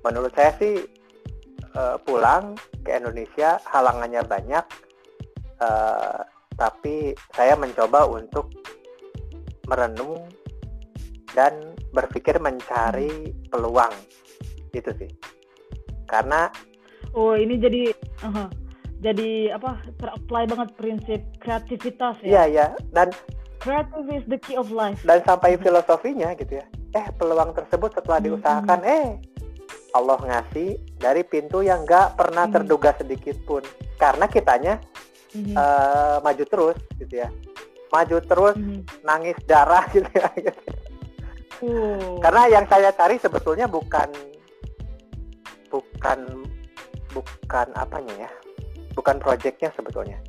[0.01, 0.96] menurut saya sih
[1.77, 4.65] eh, pulang ke Indonesia halangannya banyak
[5.61, 6.19] eh,
[6.57, 8.49] tapi saya mencoba untuk
[9.67, 10.25] merenung
[11.31, 11.53] dan
[11.93, 13.93] berpikir mencari peluang
[14.73, 15.11] itu sih
[16.05, 16.49] karena
[17.15, 17.89] Oh, ini jadi
[18.21, 18.45] aha.
[19.01, 19.81] jadi apa?
[19.97, 22.65] Terapply banget prinsip kreativitas iya ya.
[22.73, 23.09] ya dan
[23.57, 25.01] Creative is the key of life.
[25.01, 29.05] dan sampai filosofinya gitu ya eh peluang tersebut setelah Hmm, diusahakan eh
[29.91, 32.53] Allah ngasih dari pintu yang nggak pernah Hmm.
[32.53, 33.63] terduga sedikit pun
[33.95, 34.73] karena kitanya
[35.31, 35.53] Mhm.
[35.53, 37.29] eh, maju terus gitu ya
[37.87, 38.79] maju terus Mhm.
[39.01, 40.29] nangis darah gitu ya
[41.57, 42.21] Oh.
[42.21, 44.11] karena yang saya cari sebetulnya bukan
[45.67, 46.19] bukan
[47.09, 48.31] bukan apanya ya
[48.93, 50.19] bukan proyeknya sebetulnya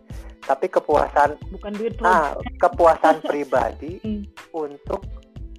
[0.43, 4.25] tapi kepuasan bukan duit ah kepuasan pribadi Hmm.
[4.57, 5.05] untuk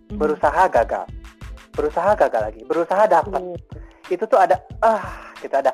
[0.09, 1.05] berusaha gagal
[1.69, 3.53] berusaha gagal lagi berusaha dapat Oh.
[4.09, 5.71] Itu tuh ada ah kita ada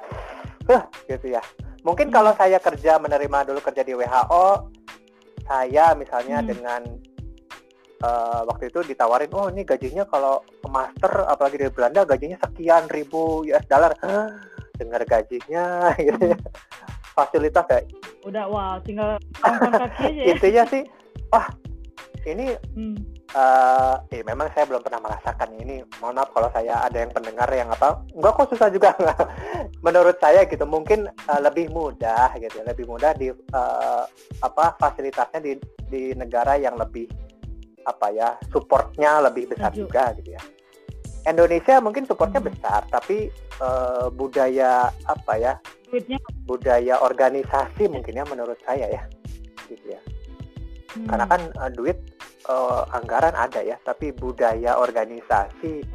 [0.68, 1.42] uh, gitu ya
[1.82, 2.16] mungkin Hmm.
[2.16, 4.46] kalau saya kerja menerima dulu kerja di WHO
[5.46, 6.50] saya misalnya Hmm.
[6.50, 6.82] dengan
[7.96, 13.46] eh, waktu itu ditawarin oh ini gajinya kalau master apalagi di Belanda gajinya sekian ribu
[13.46, 14.30] US dollar Hah,
[14.82, 16.38] dengar gajinya gitu ya
[17.16, 17.82] fasilitas ya
[18.26, 20.26] Udah wow, tinggal kaki aja ya.
[20.36, 20.84] intinya sih
[21.32, 21.48] wah
[22.26, 22.98] ini Hmm.
[23.36, 25.84] Eh eh, memang saya belum pernah merasakan ini.
[26.00, 28.96] Mohon maaf kalau saya ada yang pendengar yang apa, enggak kok susah juga.
[29.86, 34.04] Menurut saya gitu, mungkin eh, lebih mudah gitu, lebih mudah di eh,
[34.40, 35.52] apa fasilitasnya di
[35.92, 37.12] di negara yang lebih
[37.84, 39.84] apa ya, supportnya lebih besar Setuju.
[39.84, 40.42] juga gitu ya.
[41.26, 42.50] Indonesia mungkin supportnya Hmm.
[42.56, 43.28] besar, tapi
[43.60, 45.54] eh, budaya apa ya,
[45.92, 46.18] Duitnya
[46.48, 49.04] budaya organisasi mungkin ya menurut saya ya,
[49.68, 50.02] gitu ya
[50.96, 51.08] hmm.
[51.10, 51.98] karena kan uh, duit
[52.50, 55.86] uh, anggaran ada ya tapi budaya organisasi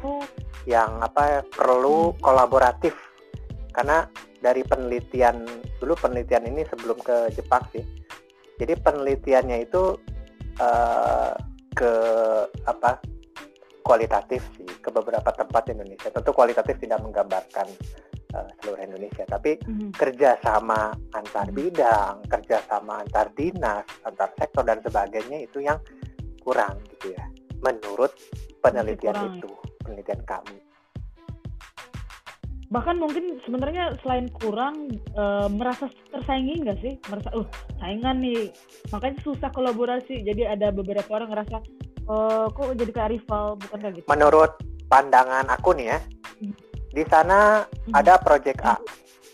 [0.69, 2.93] yang apa perlu kolaboratif.
[3.71, 4.03] Karena
[4.43, 5.47] dari penelitian
[5.79, 7.83] dulu penelitian ini sebelum ke Jepang sih.
[8.59, 9.97] Jadi penelitiannya itu
[10.59, 11.33] uh,
[11.71, 11.93] ke
[12.67, 12.99] apa
[13.81, 16.13] kualitatif sih ke beberapa tempat di Indonesia.
[16.13, 17.67] Tentu kualitatif tidak menggambarkan
[18.35, 19.95] uh, seluruh Indonesia tapi mhm.
[19.95, 25.79] kerjasama antar bidang, kerjasama antar dinas, antar sektor dan sebagainya itu yang
[26.41, 27.25] kurang gitu ya.
[27.61, 28.11] Menurut
[28.59, 29.37] penelitian kurang.
[29.37, 29.51] itu,
[29.81, 30.57] penelitian kami.
[32.71, 37.43] bahkan mungkin sebenarnya selain kurang eh, merasa tersaingi nggak sih merasa uh
[37.83, 38.47] saingan nih
[38.95, 41.59] makanya susah kolaborasi jadi ada beberapa orang ngerasa
[42.07, 44.51] eh kok jadi kayak rival bukan kayak gitu Menurut
[44.87, 45.99] pandangan aku nih ya,
[46.39, 46.55] Hmm.
[46.95, 47.91] di sana Hmm.
[47.91, 48.79] ada project A,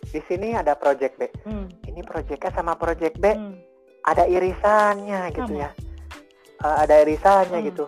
[0.09, 1.29] di sini ada project B.
[1.45, 3.53] Hmm, Ini project A sama project B hmm.
[4.01, 5.61] ada irisannya gitu Sama.
[5.61, 5.69] ya.
[6.57, 7.67] Eh, ada irisannya Hmm.
[7.69, 7.85] gitu.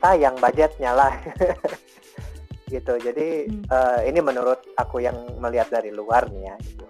[0.00, 1.12] Sayang budgetnya lah.
[2.72, 2.94] gitu.
[2.96, 3.64] Jadi Hmm.
[3.66, 6.56] eh, ini menurut aku yang melihat dari luar nih ya.
[6.60, 6.86] Gitu.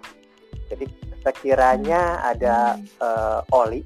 [0.71, 0.85] Jadi
[1.21, 2.85] sekiranya ada Hmm.
[2.99, 3.81] eh, oli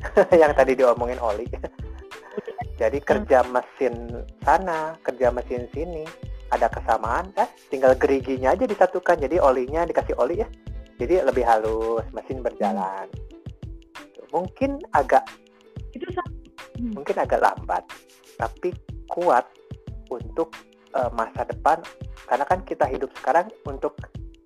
[0.42, 1.46] yang tadi diomongin oli.
[2.80, 4.08] Jadi kerja mesin
[4.40, 6.08] sana, kerja mesin sini
[6.48, 7.44] ada kesamaan kan?
[7.68, 9.20] Tinggal geriginya aja disatukan.
[9.20, 10.48] Jadi olinya dikasih oli ya.
[10.96, 13.08] Jadi lebih halus, mesin berjalan.
[14.30, 15.26] Mungkin agak
[15.90, 16.06] itu
[16.80, 16.96] Hmm.
[16.96, 17.84] mungkin agak lambat,
[18.40, 18.72] tapi
[19.10, 19.44] kuat
[20.08, 20.54] untuk
[20.90, 21.78] eh, masa depan
[22.26, 23.94] karena kan kita hidup sekarang untuk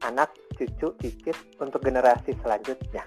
[0.05, 3.01] anak, cucu, cicit, untuk generasi selanjutnya.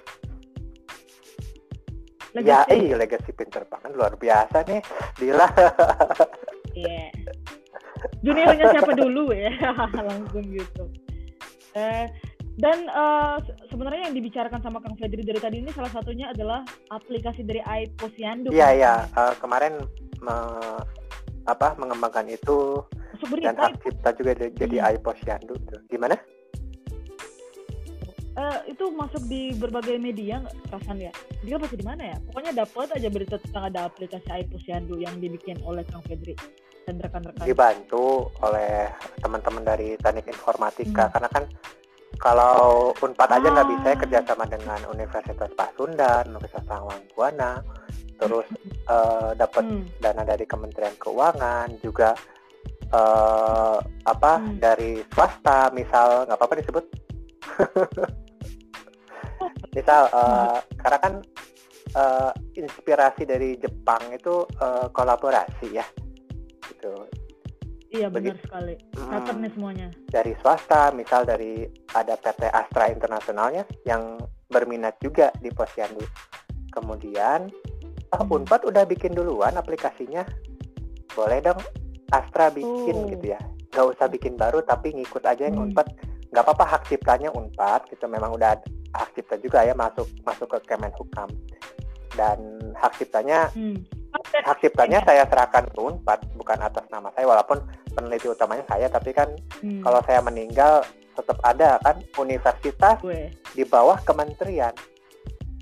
[2.37, 2.87] Ya, legacy.
[2.89, 4.81] iya legacy pinter banget luar biasa nih,
[5.17, 5.47] Dila.
[6.77, 7.09] Iya.
[8.21, 9.49] Juniornya siapa dulu ya?
[10.09, 10.85] Langsung gitu.
[11.73, 12.05] Eh,
[12.57, 12.89] dan
[13.45, 17.61] se- sebenarnya yang dibicarakan sama Kang Fedri dari tadi ini salah satunya adalah aplikasi dari
[17.61, 18.49] iPosyandu.
[18.49, 19.77] Iya iya, Eh, kemarin
[20.19, 20.81] me-
[21.47, 22.81] apa mengembangkan itu
[23.15, 24.89] Masuk dan hak cipta juga di- jadi Hmm.
[24.97, 25.79] iPosyandu tuh.
[25.87, 26.17] Gimana?
[28.37, 30.37] eh, itu masuk di berbagai media
[30.69, 31.09] perasaan ya?
[31.41, 32.17] Dia masih di mana ya?
[32.21, 36.37] Pokoknya dapat aja berita tentang ada aplikasi iPosyandu yang dibikin oleh Kang Fedri
[36.85, 37.49] dan rekan-rekan.
[37.49, 41.13] Dibantu oleh teman-teman dari teknik informatika Hmm.
[41.17, 41.43] karena kan
[42.17, 43.71] kalau Unpad aja nggak Ah.
[43.77, 47.61] bisa ya kerjasama dengan Universitas Pasundan, Universitas Sangwangbuana,
[48.17, 48.47] terus
[48.87, 49.83] eh, dapat Hmm.
[49.99, 52.15] dana dari Kementerian Keuangan juga
[52.87, 53.77] eh,
[54.07, 54.57] apa Hmm.
[54.57, 56.85] dari swasta misal nggak apa-apa disebut
[59.77, 61.13] misal eh, karena kan
[61.93, 65.85] eh, inspirasi dari Jepang itu eh, kolaborasi ya
[66.71, 66.95] gitu
[67.89, 68.43] Iya benar Begitu.
[68.43, 68.73] sekali.
[68.93, 69.87] Hmm, Catat nih semuanya.
[70.05, 76.03] dari swasta misal dari ada PT Astra Internasionalnya yang berminat juga di Posyandu
[76.69, 77.47] kemudian
[78.09, 78.31] ah, Hmm.
[78.33, 80.23] Unpad udah bikin duluan aplikasinya
[81.09, 81.59] boleh dong
[82.09, 83.09] Astra bikin Oh.
[83.09, 85.65] gitu ya nggak usah bikin baru tapi ngikut aja yang Hmm.
[85.67, 85.87] Unpad
[86.27, 88.59] nggak apa-apa hak ciptanya Unpad gitu memang udah
[88.93, 91.27] hak cipta juga ya masuk masuk ke Kemenhukam
[92.13, 92.39] dan
[92.73, 93.79] hak ciptanya Hmm.
[94.43, 97.57] Hak ciptanya saya serahkan ke Unpad bukan atas nama saya walaupun
[97.93, 99.81] peneliti utamanya saya tapi kan Hmm.
[99.81, 100.85] kalau saya meninggal
[101.17, 103.33] tetap ada kan universitas gue.
[103.55, 104.73] di bawah kementerian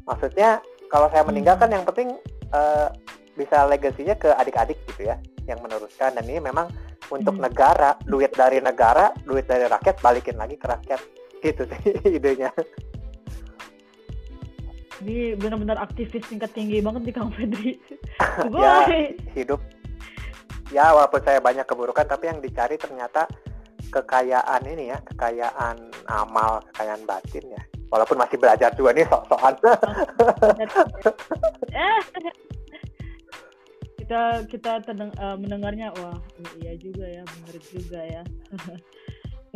[0.04, 0.60] maksudnya
[0.92, 1.64] kalau saya meninggal Hmm.
[1.64, 2.10] kan yang penting
[2.52, 2.88] eh,
[3.36, 6.72] bisa legasinya ke adik-adik gitu ya yang meneruskan dan ini memang
[7.12, 7.46] untuk Hmm.
[7.46, 11.02] negara duit dari negara duit dari rakyat balikin lagi ke rakyat
[11.40, 11.82] gitu sih
[12.18, 12.50] idenya
[15.04, 17.76] Ini benar-benar aktivis tingkat tinggi banget di Kang Fedri.
[18.56, 18.88] Ya.
[19.36, 19.60] hidup
[20.74, 23.30] ya walaupun saya banyak keburukan tapi yang dicari ternyata
[23.94, 25.78] kekayaan ini ya kekayaan
[26.10, 27.62] amal kekayaan batin ya
[27.94, 29.54] walaupun masih belajar juga nih sok-sokan
[31.76, 32.02] eh.
[34.06, 36.18] kita kita terdeng, uh, mendengarnya wah
[36.62, 38.24] iya juga ya benar juga ya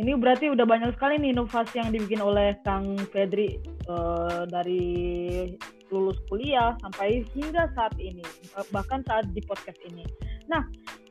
[0.00, 5.52] ini berarti udah banyak sekali nih inovasi yang dibikin oleh Kang Fedri uh, dari
[5.92, 8.24] lulus kuliah sampai hingga saat ini
[8.72, 10.08] bahkan saat di podcast ini.
[10.48, 10.64] Nah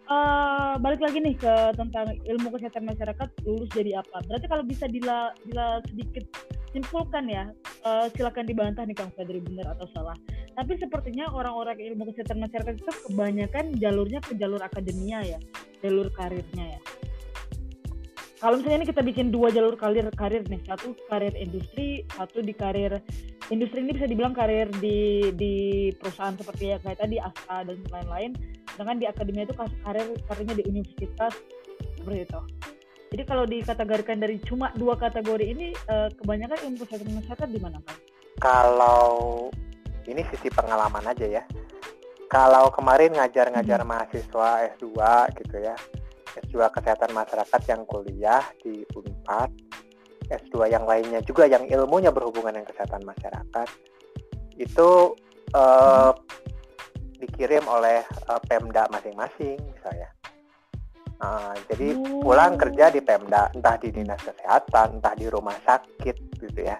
[0.10, 4.26] uh, balik lagi nih ke tentang ilmu kesehatan masyarakat lulus jadi apa?
[4.26, 6.26] Berarti kalau bisa dila, dila sedikit
[6.74, 7.46] simpulkan ya
[7.86, 10.18] uh, silakan dibantah nih Kang Fedri benar atau salah.
[10.58, 15.40] Tapi sepertinya orang-orang ilmu kesehatan masyarakat itu kebanyakan jalurnya ke jalur akademia ya
[15.80, 16.80] jalur karirnya ya
[18.40, 22.56] kalau misalnya ini kita bikin dua jalur karir karir nih satu karir industri satu di
[22.56, 23.04] karir
[23.52, 25.54] industri ini bisa dibilang karir di di
[26.00, 28.32] perusahaan seperti ya kayak tadi ASA dan lain-lain
[28.74, 31.34] sedangkan di akademia itu karir karirnya di universitas
[32.00, 32.40] seperti itu
[33.10, 37.82] jadi kalau dikategorikan dari cuma dua kategori ini, uh, kebanyakan ilmu kesehatan masyarakat di mana
[37.82, 37.98] kan?
[38.38, 39.10] Kalau
[40.06, 41.44] ini sisi pengalaman aja ya.
[42.30, 43.90] Kalau kemarin ngajar-ngajar hmm.
[43.90, 44.94] mahasiswa S2
[45.42, 45.74] gitu ya,
[46.46, 49.52] S2 kesehatan masyarakat yang kuliah di Unpad,
[50.30, 53.68] S2 yang lainnya juga yang ilmunya berhubungan dengan kesehatan masyarakat,
[54.60, 54.90] itu
[55.56, 56.12] uh,
[57.20, 60.10] dikirim oleh uh, Pemda masing-masing misalnya
[61.20, 62.24] Uh, jadi oh.
[62.24, 66.80] pulang kerja di Pemda, entah di dinas kesehatan, entah di rumah sakit gitu ya,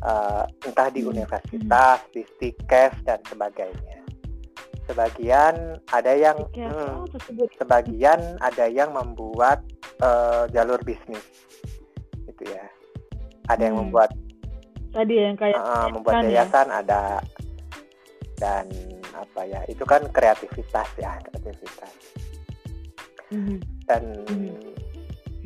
[0.00, 1.12] uh, entah di hmm.
[1.12, 4.07] universitas, di stikes dan sebagainya.
[4.88, 7.04] Sebagian ada yang, hmm,
[7.60, 9.60] sebagian ada yang membuat
[10.00, 11.22] uh, jalur bisnis,
[12.24, 12.64] gitu ya.
[13.52, 13.84] Ada yang hmm.
[13.92, 14.10] membuat
[14.92, 16.42] tadi yang kayak uh, membuat ya?
[16.42, 16.76] yayasan ya?
[16.80, 17.02] ada
[18.38, 18.66] dan
[19.12, 21.92] apa ya itu kan kreativitas ya kreativitas
[23.34, 23.58] hmm.
[23.86, 24.76] dan hmm.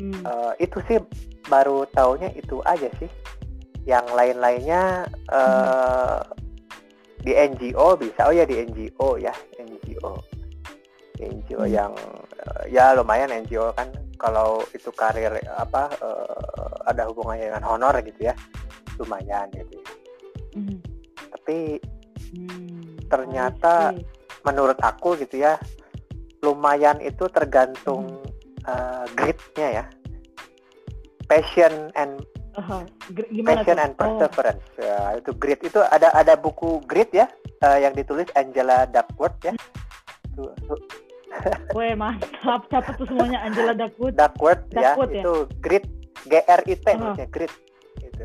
[0.02, 0.98] Uh, itu sih
[1.46, 3.06] baru taunya itu aja sih
[3.86, 6.41] yang lain-lainnya uh, hmm.
[7.22, 10.12] Di NGO bisa oh ya di NGO ya NGO
[11.22, 11.72] NGO hmm.
[11.72, 11.94] yang
[12.42, 18.30] uh, ya lumayan NGO kan kalau itu karir apa uh, ada hubungannya dengan honor gitu
[18.30, 18.34] ya
[18.98, 19.86] lumayan gitu ya.
[20.58, 20.78] hmm.
[21.38, 21.58] tapi
[22.34, 23.06] hmm.
[23.06, 23.94] ternyata
[24.42, 25.54] menurut aku gitu ya
[26.42, 28.66] lumayan itu tergantung hmm.
[28.66, 29.84] uh, gritnya ya
[31.30, 32.18] passion and
[32.56, 32.82] uh-huh.
[33.46, 34.18] passion and oh.
[34.18, 34.84] perseverance oh.
[34.84, 37.26] ya, itu grit itu ada ada buku grit ya
[37.64, 39.54] uh, yang ditulis Angela Duckworth ya
[40.36, 40.80] tuh, tuh.
[41.76, 45.84] Weh mantap siapa tuh semuanya Angela Duckworth Duckworth, ya, Duckworth ya, ya itu grit
[46.28, 47.14] G R I T uh-huh.
[47.32, 47.52] grit
[48.00, 48.24] itu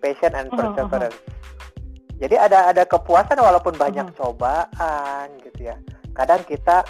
[0.00, 2.18] passion and perseverance uh-huh.
[2.20, 4.32] jadi ada ada kepuasan walaupun banyak uh-huh.
[4.32, 5.76] cobaan gitu ya
[6.12, 6.84] kadang kita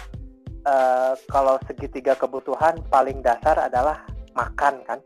[0.67, 4.03] uh, kalau segitiga kebutuhan paling dasar adalah
[4.35, 4.99] makan kan.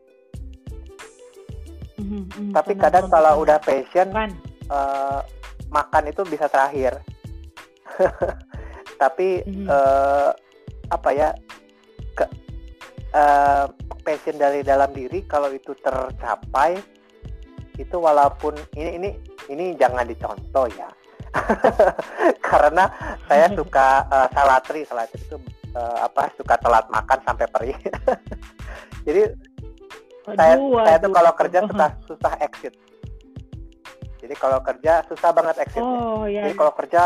[1.97, 4.13] Mm-hmm, Tapi kadang kalau udah passion,
[4.69, 5.19] uh,
[5.73, 7.01] makan itu bisa terakhir.
[9.01, 9.65] Tapi mm-hmm.
[9.65, 10.29] uh,
[10.93, 11.29] apa ya,
[12.13, 12.25] ke,
[13.17, 13.65] uh,
[14.05, 16.77] passion dari dalam diri kalau itu tercapai,
[17.81, 19.09] itu walaupun ini ini
[19.49, 20.89] ini jangan dicontoh ya.
[22.49, 22.89] Karena
[23.25, 24.85] saya suka uh, salatri.
[24.85, 25.37] Salatri itu
[25.73, 27.77] uh, apa suka telat makan sampai perih.
[29.07, 29.46] Jadi
[30.27, 30.83] aduh, saya aduh.
[30.83, 32.73] saya tuh kalau kerja suka susah exit.
[34.17, 36.43] Jadi kalau kerja susah banget exit oh, iya.
[36.43, 36.59] jadi iya.
[36.59, 37.03] kalau kerja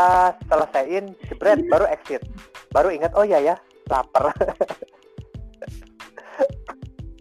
[0.49, 2.25] selesaiin jebret baru exit.
[2.73, 3.55] Baru ingat oh ya ya
[3.91, 4.33] lapar.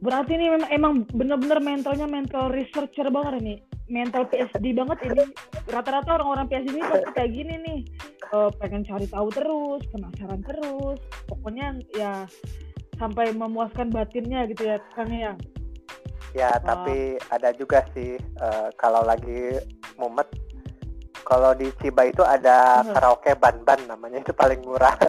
[0.01, 3.55] Berarti ini memang emang bener-bener mentalnya mental researcher banget ini.
[3.93, 5.29] Mental PhD banget ini.
[5.69, 7.81] Rata-rata orang-orang PhD ini pasti kayak gini nih.
[8.33, 10.99] Uh, pengen cari tahu terus penasaran terus.
[11.29, 12.25] Pokoknya ya
[12.97, 15.37] sampai memuaskan batinnya gitu ya Kang yang
[16.37, 19.59] ya uh, tapi ada juga sih uh, kalau lagi
[19.99, 20.27] mumet
[21.27, 24.95] kalau di Ciba itu ada uh, karaoke ban-ban namanya itu paling murah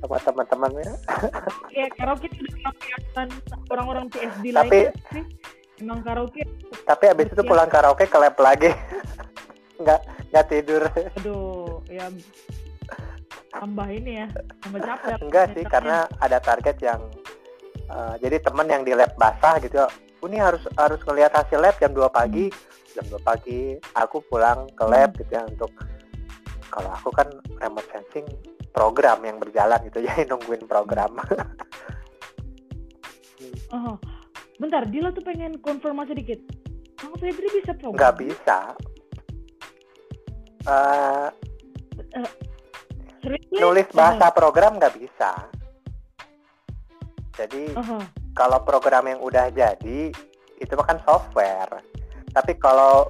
[0.00, 0.92] sama teman-temannya.
[1.72, 3.28] Iya karaoke itu udah
[3.72, 5.24] orang-orang PhD tapi, lain.
[5.80, 6.42] Emang karaoke.
[6.88, 8.70] Tapi abis itu pulang karaoke ke lab lagi.
[9.82, 10.82] nggak nggak tidur.
[11.20, 12.06] Aduh, ya
[13.54, 14.26] tambah ini ya,
[14.62, 15.18] tambah capek.
[15.22, 17.00] Enggak sih, karena ada target yang
[17.90, 19.84] uh, jadi teman yang di lab basah gitu.
[20.24, 22.48] Ini harus harus ngelihat hasil lab jam 2 pagi.
[22.48, 22.92] Hmm.
[22.94, 25.18] Jam 2 pagi aku pulang ke lab hmm.
[25.20, 25.70] gitu ya untuk
[26.74, 27.28] kalau aku kan
[27.62, 28.26] remote sensing
[28.74, 31.14] program yang berjalan gitu jadi nungguin program
[33.70, 33.94] oh
[34.58, 36.40] bentar Dila tuh pengen konfirmasi dikit
[36.98, 38.58] Kang Febri bisa program nggak bisa
[40.66, 41.28] uh,
[42.18, 42.30] uh,
[43.54, 45.30] nulis bahasa program nggak bisa
[47.38, 48.02] jadi uh-huh.
[48.34, 50.10] kalau program yang udah jadi
[50.58, 51.82] itu kan software
[52.34, 53.06] tapi kalau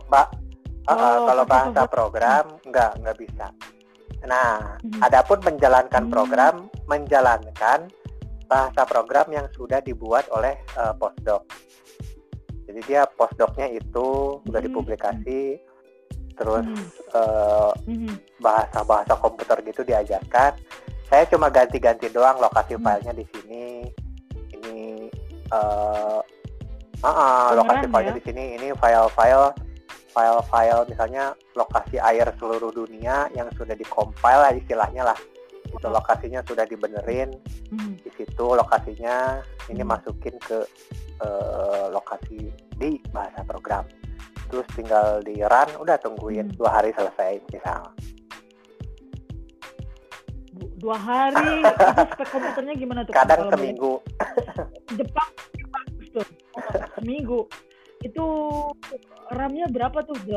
[0.85, 3.49] Uh, uh, Oh, kalau bahasa program nggak nggak bisa.
[4.29, 5.01] Nah, Mhm.
[5.01, 6.13] adapun menjalankan Hmm.
[6.13, 6.55] program,
[6.85, 7.89] menjalankan
[8.45, 11.49] bahasa program yang sudah dibuat oleh uh, postdoc.
[12.69, 14.69] Jadi dia postdocnya itu sudah Hmm.
[14.69, 15.57] dipublikasi,
[16.37, 16.69] terus
[17.17, 18.45] uh, Mhm.
[18.45, 20.53] bahasa-bahasa komputer gitu diajarkan.
[21.09, 22.85] Saya cuma ganti-ganti doang lokasi Hmm.
[22.85, 23.89] filenya di sini.
[25.55, 26.21] Eh
[27.05, 28.19] ah, ah, lokasi filenya ya?
[28.19, 28.45] di sini.
[28.59, 29.55] Ini file-file
[30.15, 35.19] file-file misalnya lokasi air seluruh dunia yang sudah dikompil lah istilahnya lah.
[35.69, 35.95] Itu Oh.
[35.95, 37.35] lokasinya sudah dibenerin.
[37.75, 37.99] Mhm.
[38.03, 39.91] Di situ lokasinya ini Hmm.
[39.95, 40.63] masukin ke
[41.23, 43.87] eh, lokasi di bahasa program.
[44.51, 46.57] Terus tinggal di run, udah tungguin Hmm.
[46.59, 47.91] dua hari selesai misal.
[50.85, 53.17] Du- Dua hari itu spek komputernya gimana tuh?
[53.17, 53.93] Kadang seminggu
[55.01, 56.27] Jepang Jepang tuh.
[56.95, 57.41] Seminggu.
[58.05, 58.25] Itu
[59.31, 60.13] RAM-nya berapa tuh?
[60.21, 60.29] 8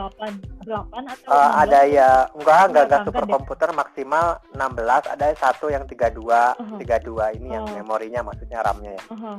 [0.63, 0.71] 8
[1.03, 1.35] atau 16?
[1.59, 3.33] ada ya enggak enggak enggak super deh.
[3.35, 4.25] komputer maksimal
[4.55, 6.75] 16 ada satu yang 32 Aha.
[6.79, 7.75] 32 ini yang Oh.
[7.75, 9.33] memorinya maksudnya RAM-nya ya Aha.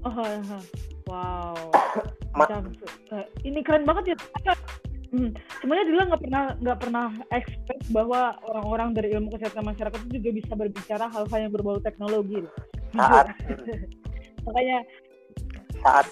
[0.00, 0.58] Aha, aha.
[1.04, 1.58] Wow.
[2.38, 4.54] Ma- eh, ini keren banget ya.
[5.10, 5.34] Hmm.
[5.58, 10.30] Sebenarnya Dila nggak pernah nggak pernah expect bahwa orang-orang dari ilmu kesehatan masyarakat itu juga
[10.32, 12.46] bisa berbicara hal-hal yang berbau teknologi.
[12.90, 13.26] saat
[14.46, 14.78] makanya
[15.78, 16.06] saat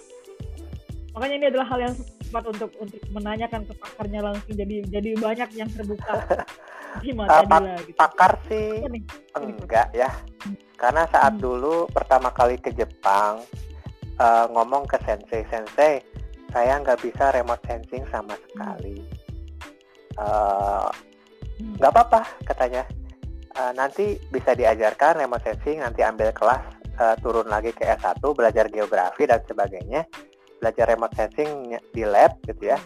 [1.11, 5.49] makanya ini adalah hal yang tepat untuk untuk menanyakan ke pakarnya langsung jadi jadi banyak
[5.57, 6.22] yang terbuka
[7.03, 7.99] di mata Eh, Dila gitu.
[7.99, 9.03] pakar sih nih?
[9.34, 10.11] enggak ya
[10.74, 11.42] karena saat Hmm.
[11.42, 13.42] dulu pertama kali ke Jepang
[14.14, 15.99] eh, ngomong ke sensei sensei
[16.53, 19.05] saya nggak bisa remote sensing sama sekali.
[20.18, 20.88] Eh,
[21.59, 21.74] Hmm.
[21.74, 22.86] nggak apa-apa katanya.
[23.59, 26.62] Eh, nanti bisa diajarkan remote sensing nanti ambil kelas
[26.99, 30.07] eh, turun lagi ke S1 belajar geografi dan sebagainya.
[30.59, 32.78] Belajar remote sensing di lab gitu ya.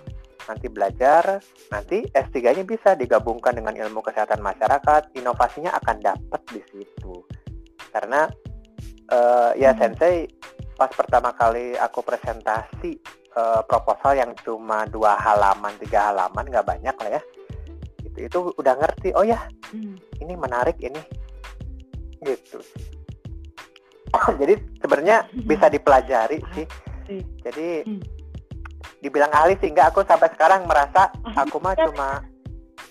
[0.49, 1.41] Nanti belajar
[1.71, 5.13] nanti S3 nya bisa digabungkan dengan ilmu kesehatan masyarakat.
[5.17, 7.25] Inovasinya akan dapat di situ.
[7.93, 8.29] Karena
[9.13, 9.81] eh, ya Hmm.
[9.81, 10.29] sensei
[10.77, 16.95] pas pertama kali aku presentasi eh, proposal yang cuma dua halaman tiga halaman nggak banyak
[16.95, 17.23] lah ya
[18.03, 19.41] itu itu udah ngerti oh ya
[19.73, 19.97] Hmm.
[20.19, 21.01] ini menarik ini
[22.21, 22.61] gitu
[24.37, 26.67] jadi sebenarnya bisa dipelajari sih
[27.03, 27.21] Sih.
[27.41, 28.05] jadi Hmm.
[29.01, 32.09] dibilang ahli sih enggak aku sampai sekarang merasa Ahli aku mah cuma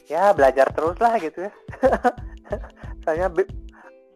[0.08, 1.52] ya belajar terus lah gitu ya
[3.06, 3.48] soalnya bi-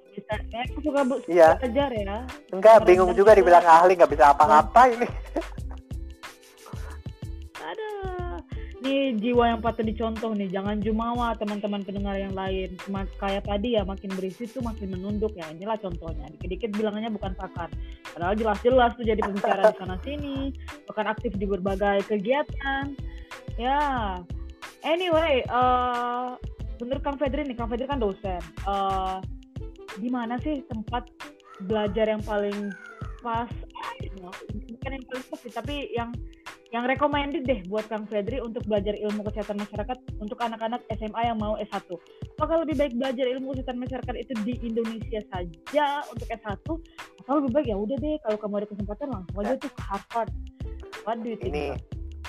[0.10, 1.50] Bisa, ya, aku suka bu Iya.
[1.60, 2.18] belajar ya.
[2.50, 3.38] enggak bingung juga juga.
[3.38, 5.08] dibilang ahli nggak bisa apa-apa ini
[7.76, 8.40] Ada.
[8.86, 12.78] Nih jiwa yang patut dicontoh nih, jangan jumawa teman-teman pendengar yang lain.
[12.86, 15.50] Cuma kayak tadi ya, makin berisi tuh makin menunduk ya.
[15.50, 16.30] Inilah contohnya.
[16.38, 17.74] Dikit-dikit bilangannya bukan pakar.
[18.14, 20.54] Padahal jelas-jelas tuh jadi pembicara di sana sini,
[20.88, 22.94] bahkan aktif di berbagai kegiatan.
[23.58, 24.16] Ya.
[24.86, 26.30] Anyway, eh
[26.78, 28.44] menurut Kang Fedri nih, Kang Fedri kan dosen.
[28.70, 29.18] Eh
[29.98, 31.08] di mana sih tempat
[31.66, 32.70] belajar yang paling
[33.24, 33.50] pas?
[34.04, 34.12] Eh,
[34.76, 36.14] Bukan yang paling pas sih, tapi yang
[36.74, 41.38] yang recommended deh buat Kang Fedri untuk belajar ilmu kesehatan masyarakat untuk anak-anak SMA yang
[41.38, 41.86] mau S1.
[42.36, 46.58] Apakah lebih baik belajar ilmu kesehatan masyarakat itu di Indonesia saja untuk S1
[47.22, 50.30] atau lebih baik ya udah deh kalau kamu ada kesempatan langsung aja tuh ke Harvard.
[51.06, 51.54] What do you think?
[51.54, 51.66] ini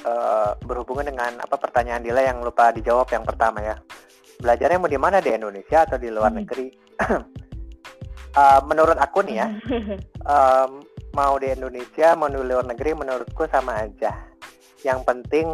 [0.05, 3.77] eh, berhubungan dengan apa pertanyaan Dila yang lupa dijawab yang pertama ya
[4.37, 6.45] belajarnya mau di mana di Indonesia atau di luar Hmm.
[6.45, 6.67] negeri
[8.37, 9.49] Eh, menurut aku nih ya
[10.37, 10.85] em,
[11.17, 14.13] mau di Indonesia mau di luar negeri menurutku sama aja.
[14.85, 15.47] Yang penting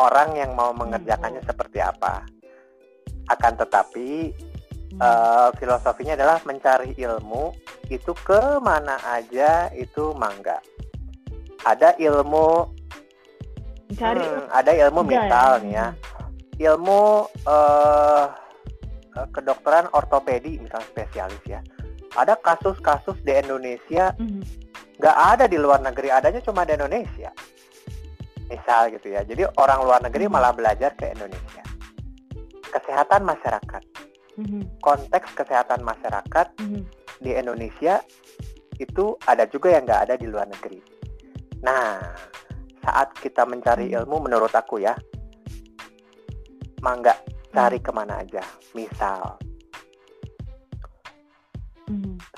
[0.00, 2.24] orang yang mau mengerjakannya seperti apa.
[3.28, 4.32] Akan tetapi
[4.90, 4.98] Hmm.
[4.98, 7.54] eh, filosofinya adalah mencari ilmu
[7.86, 10.58] itu ke mana aja itu mangga.
[11.62, 12.74] Ada ilmu
[13.90, 15.86] Cari hmm, ada ilmu enggak misal nih ya.
[16.58, 17.02] Ilmu
[17.46, 18.24] eh,
[19.30, 21.62] kedokteran ortopedi misal spesialis ya.
[22.18, 24.42] Ada kasus-kasus di Indonesia Mhm.
[25.00, 27.32] Nggak ada di luar negeri adanya cuma di Indonesia
[28.52, 30.36] misal gitu ya jadi orang luar negeri Hmm.
[30.36, 31.64] malah belajar ke Indonesia
[32.68, 33.82] kesehatan masyarakat
[34.36, 34.84] Mhm.
[34.84, 36.82] konteks kesehatan masyarakat Mhm.
[37.24, 38.04] di Indonesia
[38.76, 40.80] itu ada juga yang nggak ada di luar negeri
[41.64, 41.96] nah
[42.84, 44.04] saat kita mencari Hmm.
[44.04, 44.92] ilmu menurut aku ya
[46.80, 47.12] mangga
[47.52, 48.40] cari ke mana aja
[48.72, 49.36] misal.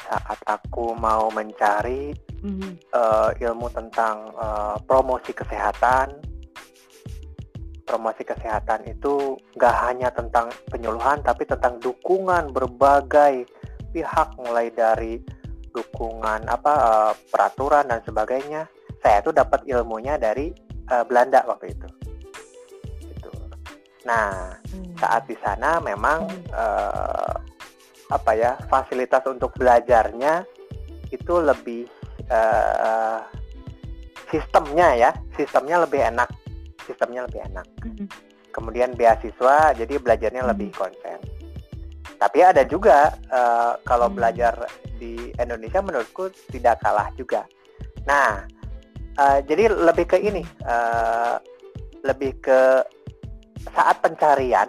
[0.02, 2.10] Saat aku mau mencari
[2.42, 2.70] Mhm.
[2.90, 6.10] eh, ilmu tentang eh, promosi kesehatan.
[7.82, 13.46] Promosi kesehatan itu nggak hanya tentang penyuluhan, tapi tentang dukungan berbagai
[13.92, 15.22] pihak, mulai dari
[15.70, 18.66] dukungan apa eh, peraturan dan sebagainya.
[19.02, 20.50] Saya tuh dapat ilmunya dari
[20.90, 21.88] eh, Belanda waktu itu.
[24.02, 24.98] Nah, Hmm.
[24.98, 27.34] saat di sana memang eh,
[28.12, 30.44] apa ya fasilitas untuk belajarnya
[31.08, 31.88] itu lebih
[32.28, 33.20] eh,
[34.28, 36.28] sistemnya ya sistemnya lebih enak
[36.84, 38.06] sistemnya lebih enak Hmm.
[38.52, 40.52] kemudian beasiswa jadi belajarnya Hmm.
[40.52, 41.20] lebih konsen
[42.20, 44.16] tapi ada juga eh, kalau Hmm.
[44.20, 44.54] belajar
[45.00, 47.48] di Indonesia menurutku tidak kalah juga
[48.04, 48.44] nah
[49.16, 51.36] eh, jadi lebih ke ini eh,
[52.04, 52.60] lebih ke
[53.72, 54.66] saat pencarian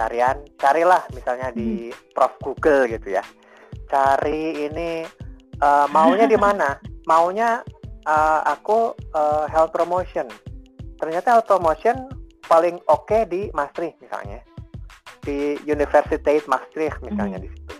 [0.00, 3.24] pencarian carilah misalnya di Prof Google gitu ya.
[3.84, 5.04] Cari ini
[5.60, 6.80] eh, maunya di mana?
[7.10, 7.60] Maunya
[8.08, 10.24] eh, aku eh, health promotion.
[10.96, 12.08] Ternyata health promotion
[12.48, 14.40] paling oke di Maastricht misalnya.
[15.20, 17.44] Di Universiteit Maastricht misalnya Mhm.
[17.44, 17.74] di situ.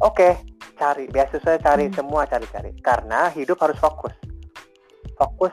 [0.00, 0.40] Oke
[0.80, 1.12] cari.
[1.12, 1.94] Beasiswa cari Mhm.
[2.00, 2.72] semua cari-cari.
[2.80, 4.16] Karena hidup harus fokus.
[5.12, 5.52] Fokus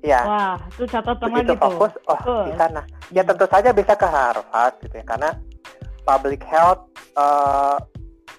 [0.00, 0.24] ya.
[0.24, 4.94] Wah, itu catatan lagi fokus oh di sana ya tentu saja bisa ke Harvard gitu
[4.94, 5.30] ya karena
[6.02, 6.82] public health
[7.12, 7.76] eh,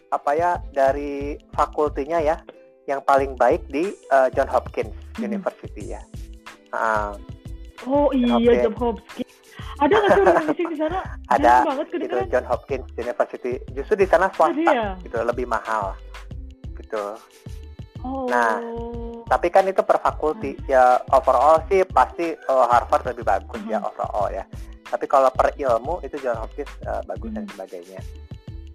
[0.10, 2.36] apa ya dari fakultinya ya
[2.84, 5.28] yang paling baik di eh, John Hopkins Mhm.
[5.28, 6.02] University ya
[6.72, 7.12] Ah,
[7.84, 8.64] Oh iya, Oke.
[8.64, 9.34] Job Hopkins.
[9.76, 11.00] Ada nggak sih orang Indonesia di sana?
[11.36, 12.26] Ada, banget itu kedengeran.
[12.30, 14.94] John Hopkins University justru di sana swasta ya?
[15.02, 15.92] gitu lebih mahal
[16.74, 17.04] gitu
[18.02, 18.26] Oh.
[18.26, 18.58] Nah,
[19.30, 23.88] tapi kan itu per fakulti ya overall sih pasti oh, Harvard lebih bagus ya Mhm.
[23.88, 24.44] overall ya
[24.84, 27.52] tapi kalau per ilmu itu John Hopkins eh, bagus dan Mhm.
[27.56, 28.00] sebagainya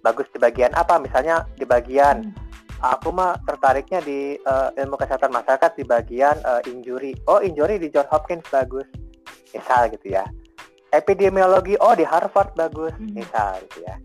[0.01, 2.33] bagus di bagian apa misalnya di bagian Hmm.
[2.81, 7.93] aku mah tertariknya di eh, ilmu kesehatan masyarakat di bagian eh, injury oh injury di
[7.93, 8.89] John Hopkins bagus
[9.53, 10.25] misal gitu ya
[10.89, 13.13] epidemiologi oh di Harvard bagus Mhm.
[13.13, 13.95] misal gitu ya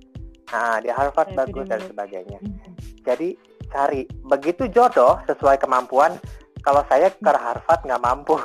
[0.53, 2.77] nah di Harvard bagus dan sebagainya Hmm.
[3.09, 3.33] jadi
[3.73, 6.21] cari begitu jodoh sesuai kemampuan
[6.63, 8.39] kalau saya ke Harvard nggak mampu.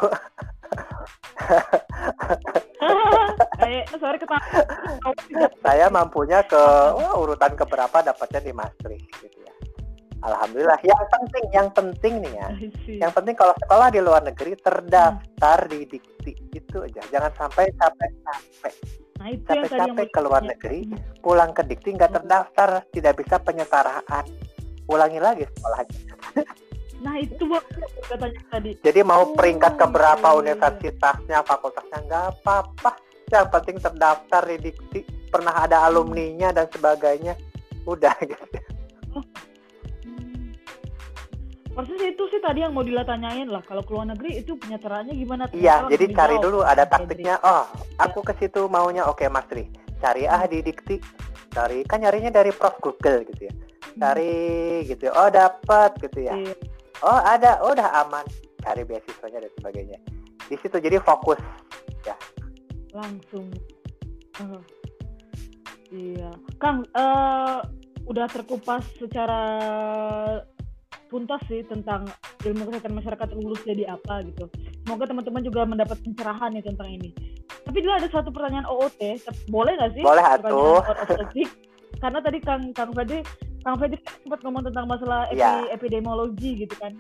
[3.98, 4.18] Sorry
[5.62, 6.64] saya mampunya ke
[6.98, 9.54] wah, urutan keberapa dapatnya di Maastricht gitu ya.
[10.26, 10.82] Alhamdulillah.
[10.82, 12.50] Yang penting yang penting nih ya.
[13.06, 17.02] Yang penting kalau sekolah di luar negeri terdaftar di dikti itu aja.
[17.14, 18.74] Jangan sampai capek-capek.
[19.18, 21.02] Nah, itu yang tadi yang capek-capek ke luar negeri Hmm.
[21.26, 24.26] pulang ke dikti nggak terdaftar tidak bisa penyetaraan
[24.88, 26.00] ulangi lagi sekolahnya
[26.98, 27.46] Nah, itu
[28.10, 28.74] katanya tadi.
[28.82, 30.38] Jadi mau Oh, peringkat keberapa iya.
[30.42, 32.98] universitasnya, fakultasnya nggak apa-apa.
[33.30, 37.38] Yang penting terdaftar di dikti, pernah ada alumninya dan sebagainya.
[37.86, 38.42] Udah gitu.
[39.14, 40.58] Hmm.
[41.78, 43.62] Persis itu sih tadi yang mau ditanyain lah.
[43.62, 45.46] Kalau ke luar negeri itu penyetaranya gimana?
[45.54, 47.38] Iya, jadi cari dijawab dulu ada taktiknya.
[47.46, 47.70] Oh,
[48.02, 49.70] aku ke situ maunya oke Mas Tri.
[50.02, 50.98] Cari ah di dikti.
[51.54, 53.54] Cari kan nyarinya dari Prof Google gitu ya.
[53.98, 55.10] Cari gitu.
[55.14, 56.38] Oh, dapat gitu ya.
[56.38, 56.56] Iya.
[57.02, 57.62] Oh, ada.
[57.62, 58.26] Oh, udah aman.
[58.62, 60.00] Cari beasiswanya dan sebagainya.
[60.48, 61.42] Di situ jadi fokus.
[62.98, 63.48] langsung
[64.38, 64.62] Uh,
[65.90, 66.30] iya
[66.62, 67.58] Kang eh,
[68.06, 69.42] udah terkupas secara
[71.10, 72.06] tuntas sih tentang
[72.46, 74.46] ilmu kesehatan masyarakat lulus jadi apa gitu
[74.86, 77.10] semoga teman-teman juga mendapat pencerahan nih tentang ini
[77.66, 81.50] tapi dulu ada satu pertanyaan OOT boleh nggak sih Boleh, pertanyaan atuh.
[82.06, 83.26] karena tadi Kang Kang Fedri
[83.68, 85.68] Kang Fedri sempat ngomong tentang masalah epi- Iya.
[85.70, 86.96] epidemiologi gitu kan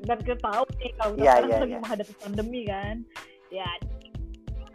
[0.00, 1.80] dan kita tahu nih kalau kita Iya, sekarang iya, lagi iya.
[1.80, 2.94] menghadapi pandemi kan
[3.48, 3.68] ya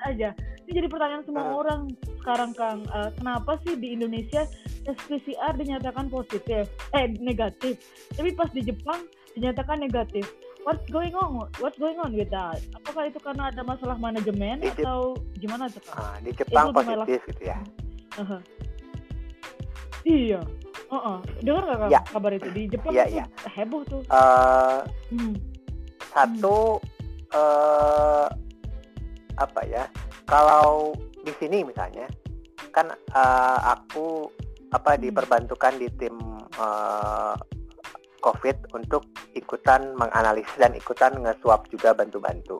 [0.01, 0.29] aja
[0.63, 1.59] ini jadi pertanyaan semua Hmm.
[1.59, 1.81] orang
[2.17, 4.47] sekarang Kang Eh, kenapa sih di Indonesia
[4.81, 6.63] tes PCR dinyatakan positif
[6.93, 7.75] eh negatif
[8.09, 10.23] tapi pas di Jepang dinyatakan negatif
[10.63, 11.27] what's going on
[11.59, 15.83] what's going on with that apakah itu karena ada masalah manajemen Di atau gimana tuh
[15.83, 17.03] Kang Ah, di Jepang Itu gimana?
[17.03, 17.59] positif gitu ya.
[18.17, 18.39] Aha.
[20.05, 20.39] iya
[21.39, 22.01] Dengar nggak Ya.
[22.05, 23.25] kabar itu di Jepang Iya, tuh iya.
[23.51, 24.79] heboh tuh Eh,
[25.11, 25.35] Hmm.
[26.09, 26.77] satu
[27.33, 28.27] eh
[29.33, 29.89] apa ya
[30.23, 32.05] kalau di sini misalnya
[32.69, 34.29] kan eh, aku
[34.69, 35.01] apa Hmm.
[35.01, 36.15] diperbantukan di tim
[36.53, 37.35] eh,
[38.19, 42.55] COVID untuk ikutan menganalisis dan ikutan nge-swab juga bantu-bantu.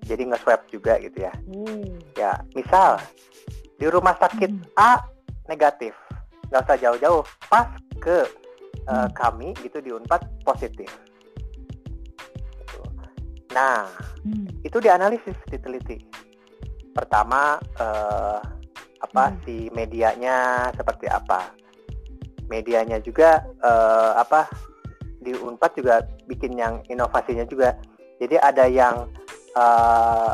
[0.00, 1.34] Jadi nge-swab juga gitu ya.
[1.52, 1.84] Oh.
[2.14, 2.96] Ya, misal
[3.76, 4.64] di rumah sakit Hmm.
[4.78, 5.04] A
[5.46, 5.92] negatif,
[6.50, 7.68] nggak usah jauh-jauh, pas
[7.98, 8.26] ke
[8.86, 9.10] Hmm.
[9.18, 10.86] kami gitu di Unpad positif.
[12.62, 12.80] Gitu.
[13.50, 13.90] Nah,
[14.22, 14.46] Hmm.
[14.62, 16.06] itu dianalisis, diteliti.
[16.94, 18.38] Pertama, eh,
[19.02, 19.38] apa Hmm.
[19.42, 21.50] si medianya seperti apa?
[22.46, 24.46] Medianya juga eh, apa
[25.18, 27.74] di Unpad juga bikin yang inovasinya juga.
[28.22, 29.10] Jadi ada yang
[29.56, 30.30] eh,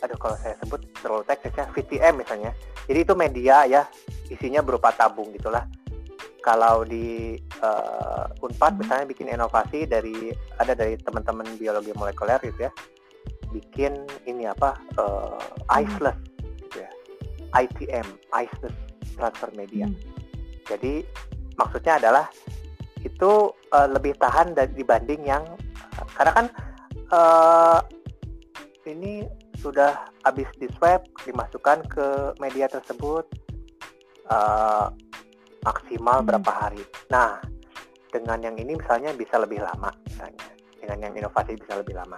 [0.00, 2.54] aduh kalau saya sebut terlalu teknisnya VTM misalnya.
[2.86, 3.82] Jadi itu media ya
[4.30, 5.66] isinya berupa tabung gitulah.
[6.40, 12.72] Kalau di eh, Unpad misalnya bikin inovasi dari ada dari teman-teman biologi molekuler gitu ya
[13.50, 15.38] bikin ini apa uh,
[15.82, 16.16] iceless
[16.62, 16.90] gitu ya
[17.66, 18.74] ITM iceless
[19.18, 19.98] transfer media Hmm.
[20.70, 21.02] jadi
[21.58, 22.26] maksudnya adalah
[23.02, 25.42] itu uh, lebih tahan dari dibanding yang
[26.14, 26.46] karena kan
[27.10, 27.80] uh,
[28.86, 29.26] ini
[29.60, 32.06] sudah habis di swab dimasukkan ke
[32.40, 33.28] media tersebut
[34.30, 34.86] uh,
[35.60, 36.26] maksimal Hmm.
[36.30, 36.82] berapa hari.
[37.10, 37.42] Nah
[38.10, 40.46] dengan yang ini misalnya bisa lebih lama misalnya
[40.80, 42.16] dengan yang inovasi bisa lebih lama.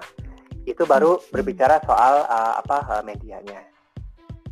[0.65, 1.25] Itu baru Hmm.
[1.33, 3.67] berbicara soal uh, apa uh, medianya.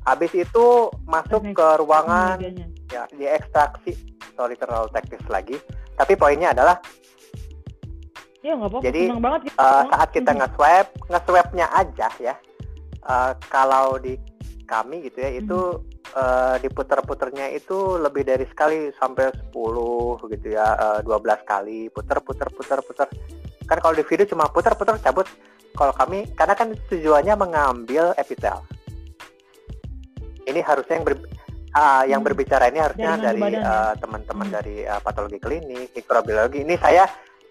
[0.01, 0.67] Habis itu
[1.05, 2.67] masuk ke ruangan medianya.
[2.91, 3.95] ya diekstraksi
[4.35, 5.57] sorry terlalu teknis lagi
[5.95, 6.81] tapi poinnya adalah
[8.41, 8.85] Ya nggak apa-apa.
[8.89, 9.57] Jadi, banget gitu.
[9.61, 12.35] uh, saat kita nge-swab nge-swabnya aja ya
[13.05, 14.17] uh, kalau di
[14.65, 15.59] kami gitu ya itu
[16.15, 21.11] uh, diputer-puternya itu lebih dari sekali sampai 10 gitu ya uh, 12
[21.47, 23.09] kali puter puter puter puter
[23.67, 25.27] kan kalau di video cuma puter puter cabut
[25.79, 28.59] kalau kami karena kan tujuannya mengambil epitel
[30.51, 31.15] ini harusnya yang ber,
[31.77, 32.29] ah, yang Hmm.
[32.33, 33.63] berbicara ini harusnya dari badan ya?
[33.63, 34.57] uh, teman-teman Hmm.
[34.59, 37.07] dari uh, patologi klinik mikrobiologi ini saya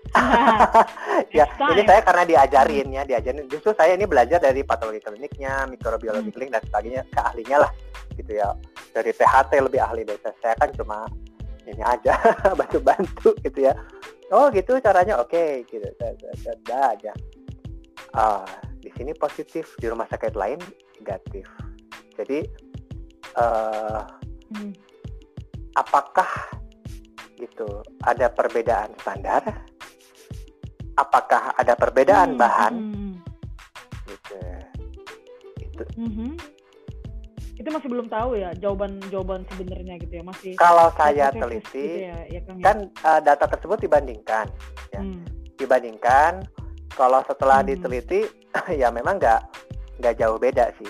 [1.37, 1.45] ya
[1.75, 3.45] ini saya karena diajarin ya diajarin.
[3.45, 6.35] Justru saya ini belajar dari patologi kliniknya mikrobiologi Hmm.
[6.35, 7.71] klinik dan sebagainya ke ahlinya lah
[8.17, 8.49] gitu ya.
[8.89, 10.35] Dari THT lebih ahli dari saya.
[10.41, 11.05] Saya kan cuma
[11.69, 12.17] ini aja
[12.59, 13.73] bantu-bantu gitu ya.
[14.33, 15.21] Oh gitu caranya?
[15.21, 15.85] Oke gitu.
[16.41, 17.13] Sudah aja
[18.17, 18.41] Ah,
[18.81, 20.57] di sini positif di rumah sakit lain
[20.97, 21.45] negatif.
[22.17, 22.41] Jadi
[23.37, 24.01] eh,
[24.49, 24.73] Hmm.
[25.77, 26.25] apakah
[27.37, 29.45] gitu ada perbedaan standar
[30.99, 33.13] apakah ada perbedaan Hmm, bahan hmm,
[34.05, 34.39] gitu
[35.63, 36.31] itu mhm.
[37.59, 40.51] Itu masih belum tahu ya jawaban jawaban sebenarnya gitu ya masih.
[40.55, 42.63] kalau saya hypothesis teliti gitu ya, ya ya?
[42.63, 44.47] kan eh, data tersebut dibandingkan
[44.95, 45.01] ya.
[45.03, 45.27] Hmm.
[45.59, 46.47] dibandingkan
[46.95, 47.67] kalau setelah Hmm.
[47.67, 48.23] diteliti
[48.81, 49.41] ya memang nggak
[49.99, 50.87] nggak jauh beda sih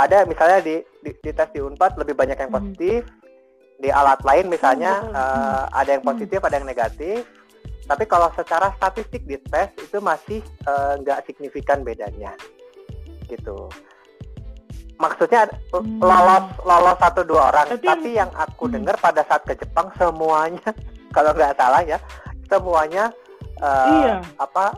[0.00, 2.56] ada misalnya di, di, di tes di Unpad lebih banyak yang Hmm.
[2.64, 3.04] positif
[3.76, 5.20] di alat lain misalnya betul.
[5.20, 6.10] eh, ada yang Hmm.
[6.16, 7.28] positif ada yang negatif
[7.90, 12.30] tapi kalau secara statistik di tes itu masih eh, nggak signifikan bedanya
[13.26, 13.66] gitu
[14.94, 15.98] maksudnya Hmm.
[15.98, 18.74] lolos lolos satu dua orang Berarti tapi yang- aku Hmm.
[18.78, 20.70] dengar pada saat ke Jepang semuanya
[21.16, 21.98] kalau nggak salah ya
[22.46, 23.10] semuanya
[23.58, 24.14] eh, Iya.
[24.38, 24.72] apa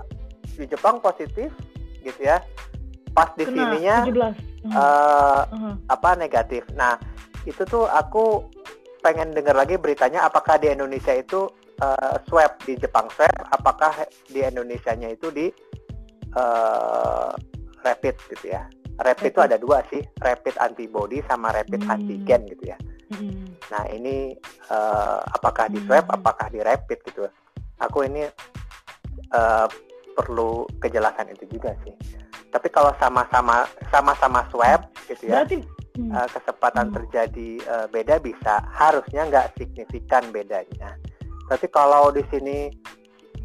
[0.55, 1.53] di Jepang positif
[2.01, 2.41] gitu ya
[3.13, 4.35] pas di Kena sininya 17.
[4.63, 5.73] Mhm, eh, mhm.
[5.87, 6.97] apa negatif nah
[7.43, 8.47] itu tuh aku
[9.03, 11.51] pengen dengar lagi beritanya apakah di Indonesia itu
[11.83, 13.93] eh, swab di Jepang swab apakah
[14.31, 15.51] di Indonesianya itu di
[16.33, 17.31] eh,
[17.83, 18.63] rapid gitu ya
[19.03, 21.93] rapid itu ada dua sih rapid antibody sama rapid Hmm.
[21.99, 22.79] antigen gitu ya
[23.13, 23.61] Mhm.
[23.69, 24.33] Nah ini
[24.73, 26.17] eh, apakah di swab, Hmm.
[26.17, 27.29] apakah di rapid gitu?
[27.81, 28.25] Aku ini
[29.33, 29.67] eh,
[30.17, 31.93] perlu kejelasan itu juga sih.
[32.53, 35.65] Tapi kalau sama-sama sama-sama swab gitu ya, Berarti
[35.97, 36.97] hmm, kesempatan Hmm.
[37.01, 38.61] terjadi eh, beda bisa.
[38.73, 40.97] Harusnya nggak signifikan bedanya.
[41.53, 42.73] Tapi kalau di sini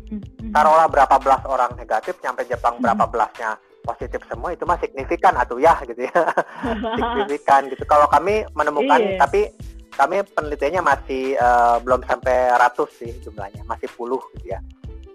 [0.07, 0.51] hmm, hmm.
[0.55, 2.83] taruhlah berapa belas orang negatif, nyampe Jepang Hmm.
[2.87, 6.23] berapa belasnya positif semua itu mah signifikan atau ya gitu ya.
[6.99, 7.83] signifikan gitu.
[7.83, 9.19] Kalau kami menemukan, Iya.
[9.19, 9.51] tapi
[9.91, 14.59] kami penelitiannya masih eh, belum sampai ratus sih jumlahnya, masih puluh gitu ya.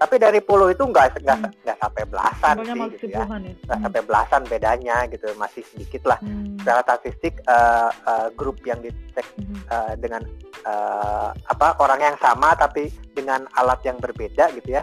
[0.03, 1.55] Tapi dari puluh itu nggak nggak Hmm.
[1.63, 3.25] nggak sampai belasan Pokoknya sih gitu ya, ya.
[3.39, 3.85] nggak Hmm.
[3.87, 6.19] sampai belasan bedanya gitu, masih sedikit lah.
[6.19, 6.59] Hmm.
[6.59, 9.57] Secara statistik eh, eh, grup yang dicek Mhm.
[9.71, 10.23] eh, dengan
[10.67, 14.83] eh, apa orang yang sama tapi dengan alat yang berbeda gitu ya,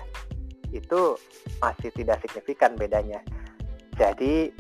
[0.72, 1.20] itu
[1.59, 3.20] masih tidak signifikan bedanya.
[3.99, 4.55] Jadi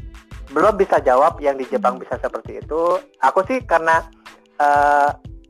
[0.51, 2.03] belum bisa jawab yang di Jepang Hmm.
[2.03, 2.99] bisa seperti itu.
[3.23, 4.03] Aku sih karena
[4.59, 5.09] eh,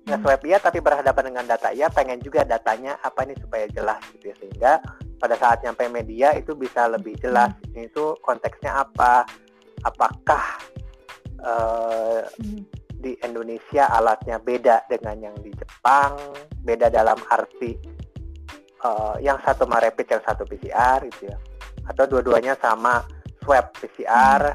[0.10, 0.18] Hmm.
[0.18, 4.34] nge-swab iya tapi berhadapan dengan data iya pengen juga datanya apa nih supaya jelas gitu
[4.34, 4.74] ya sehingga
[5.22, 9.24] pada saat nyampe media itu bisa lebih jelas ini itu konteksnya apa
[9.86, 10.60] apakah
[11.39, 12.68] Mhm.
[12.99, 16.20] di Indonesia alatnya beda dengan yang di Jepang
[16.68, 17.80] beda dalam arti
[18.80, 21.38] eh, yang satu mah rapid yang satu PCR gitu ya
[21.88, 23.03] atau dua-duanya sama
[23.43, 24.51] swab PCR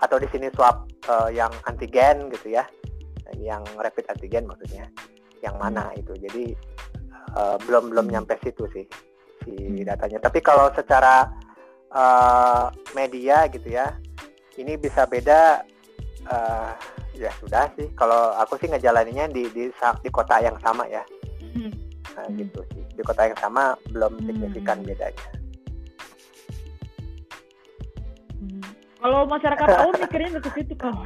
[0.00, 2.68] atau di sini swab eh, yang antigen gitu ya
[3.40, 4.86] yang rapid antigen maksudnya
[5.40, 6.52] yang mana itu jadi
[7.34, 8.14] eh, belum belum Hmm.
[8.20, 8.86] nyampe situ sih
[9.44, 9.84] si Hmm.
[9.84, 11.28] datanya tapi kalau secara
[11.94, 13.94] eh, media gitu ya
[14.60, 15.64] ini bisa beda
[16.24, 16.70] eh,
[17.14, 19.64] ya sudah sih kalau aku sih ngejalaninnya di di
[20.02, 21.02] di kota yang sama ya.
[22.14, 22.38] Nah, Hmm.
[22.38, 24.26] gitu sih di kota yang sama belum Hmm.
[24.30, 25.26] signifikan bedanya
[28.34, 28.62] Hmm.
[28.98, 30.94] Kalau masyarakat awam mikirnya nggak ke situ kan.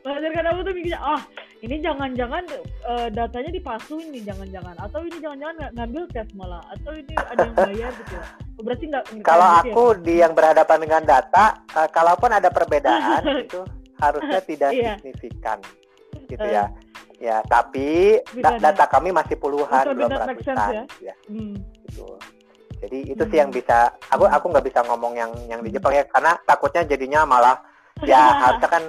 [0.00, 1.22] masyarakat awam tuh mikirnya ah
[1.62, 2.42] ini jangan-jangan
[2.90, 4.74] uh, datanya dipasuin nih jangan-jangan.
[4.82, 6.62] Atau ini jangan-jangan ngambil tes malah.
[6.74, 8.24] Atau ini ada yang bayar gitu ya.
[8.58, 11.44] Berarti nggak kalau ya, aku ya, di yang berhadapan dengan data
[11.78, 13.62] uh, kalaupun ada perbedaan itu
[14.02, 14.98] harusnya tidak yeah.
[14.98, 15.58] signifikan
[16.26, 16.64] gitu uh, ya.
[17.22, 21.14] Ya tapi da data kami masih puluhan belum ratusan ya, ya.
[21.30, 21.54] Hmm.
[21.86, 22.18] gitu.
[22.82, 23.30] Jadi itu hmm.
[23.30, 26.82] sih yang bisa aku aku nggak bisa ngomong yang yang di Jepang ya karena takutnya
[26.82, 27.62] jadinya malah
[28.02, 28.84] ya harusnya kan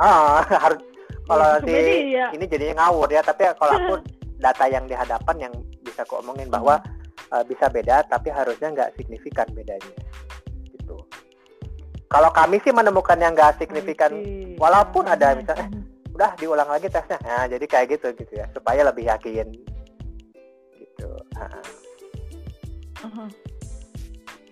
[0.00, 0.80] oh, harus
[1.28, 1.74] kalau ya, si
[2.16, 2.26] ya.
[2.34, 3.94] ini jadinya ngawur ya tapi kalau aku
[4.44, 5.54] data yang di hadapan yang
[5.86, 6.82] bisa aku omongin bahwa
[7.30, 9.94] uh, bisa beda tapi harusnya nggak signifikan bedanya
[10.72, 10.98] gitu
[12.10, 14.58] kalau kami sih menemukan yang nggak signifikan okay.
[14.58, 18.82] walaupun ada misalnya eh, udah diulang lagi tesnya nah jadi kayak gitu gitu ya supaya
[18.82, 19.46] lebih yakin
[20.76, 21.62] gitu uh.
[23.02, 23.26] Uh-huh.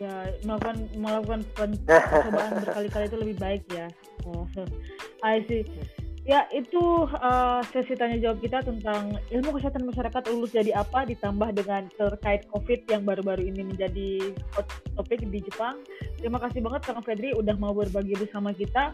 [0.01, 1.41] Ya melakukan melakukan
[1.87, 3.87] percobaan berkali-kali itu lebih baik ya
[4.25, 4.49] oh
[5.25, 5.69] I see
[6.29, 11.49] Ya, itu uh, sesi tanya jawab kita tentang ilmu kesehatan masyarakat lulus jadi apa ditambah
[11.57, 14.69] dengan terkait COVID yang baru-baru ini menjadi hot
[15.01, 15.81] topik di Jepang.
[16.21, 18.93] Terima kasih banget Kang Fedri udah mau berbagi bersama kita.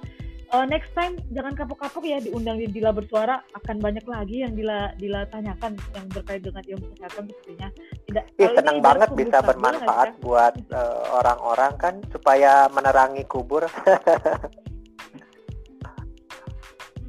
[0.54, 4.94] Uh, next time jangan kapok-kapok ya diundang di Dila Bersuara akan banyak lagi yang Dila
[4.94, 7.68] Dila tanyakan yang berkait dengan ilmu kesehatan sepertinya.
[8.06, 8.24] Tidak.
[8.38, 10.20] Iya, senang banget bisa bermanfaat ya?
[10.22, 13.66] buat eh, orang-orang uh, kan supaya menerangi kubur.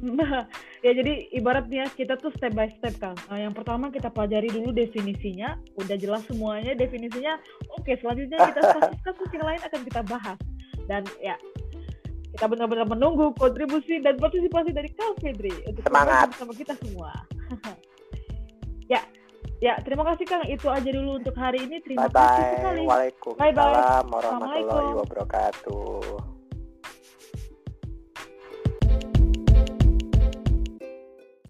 [0.02, 0.46] Nah,
[0.86, 3.14] ya jadi ibaratnya kita tuh step by step kan.
[3.30, 7.38] Nah, yang pertama kita pelajari dulu definisinya, udah jelas semuanya definisinya.
[7.78, 10.38] Oke, selanjutnya kita kasus-kasus yang lain akan kita bahas.
[10.88, 11.36] Dan ya,
[12.38, 17.10] kita benar-benar menunggu kontribusi dan partisipasi dari Kang Fedri untuk semangat bersama kita semua.
[18.94, 19.02] ya,
[19.58, 20.46] ya terima kasih Kang.
[20.46, 21.82] Itu aja dulu untuk hari ini.
[21.82, 22.30] Terima bye -bye.
[22.30, 22.82] kasih sekali.
[22.86, 26.37] Waalaikumsalam warahmatullahi wabarakatuh.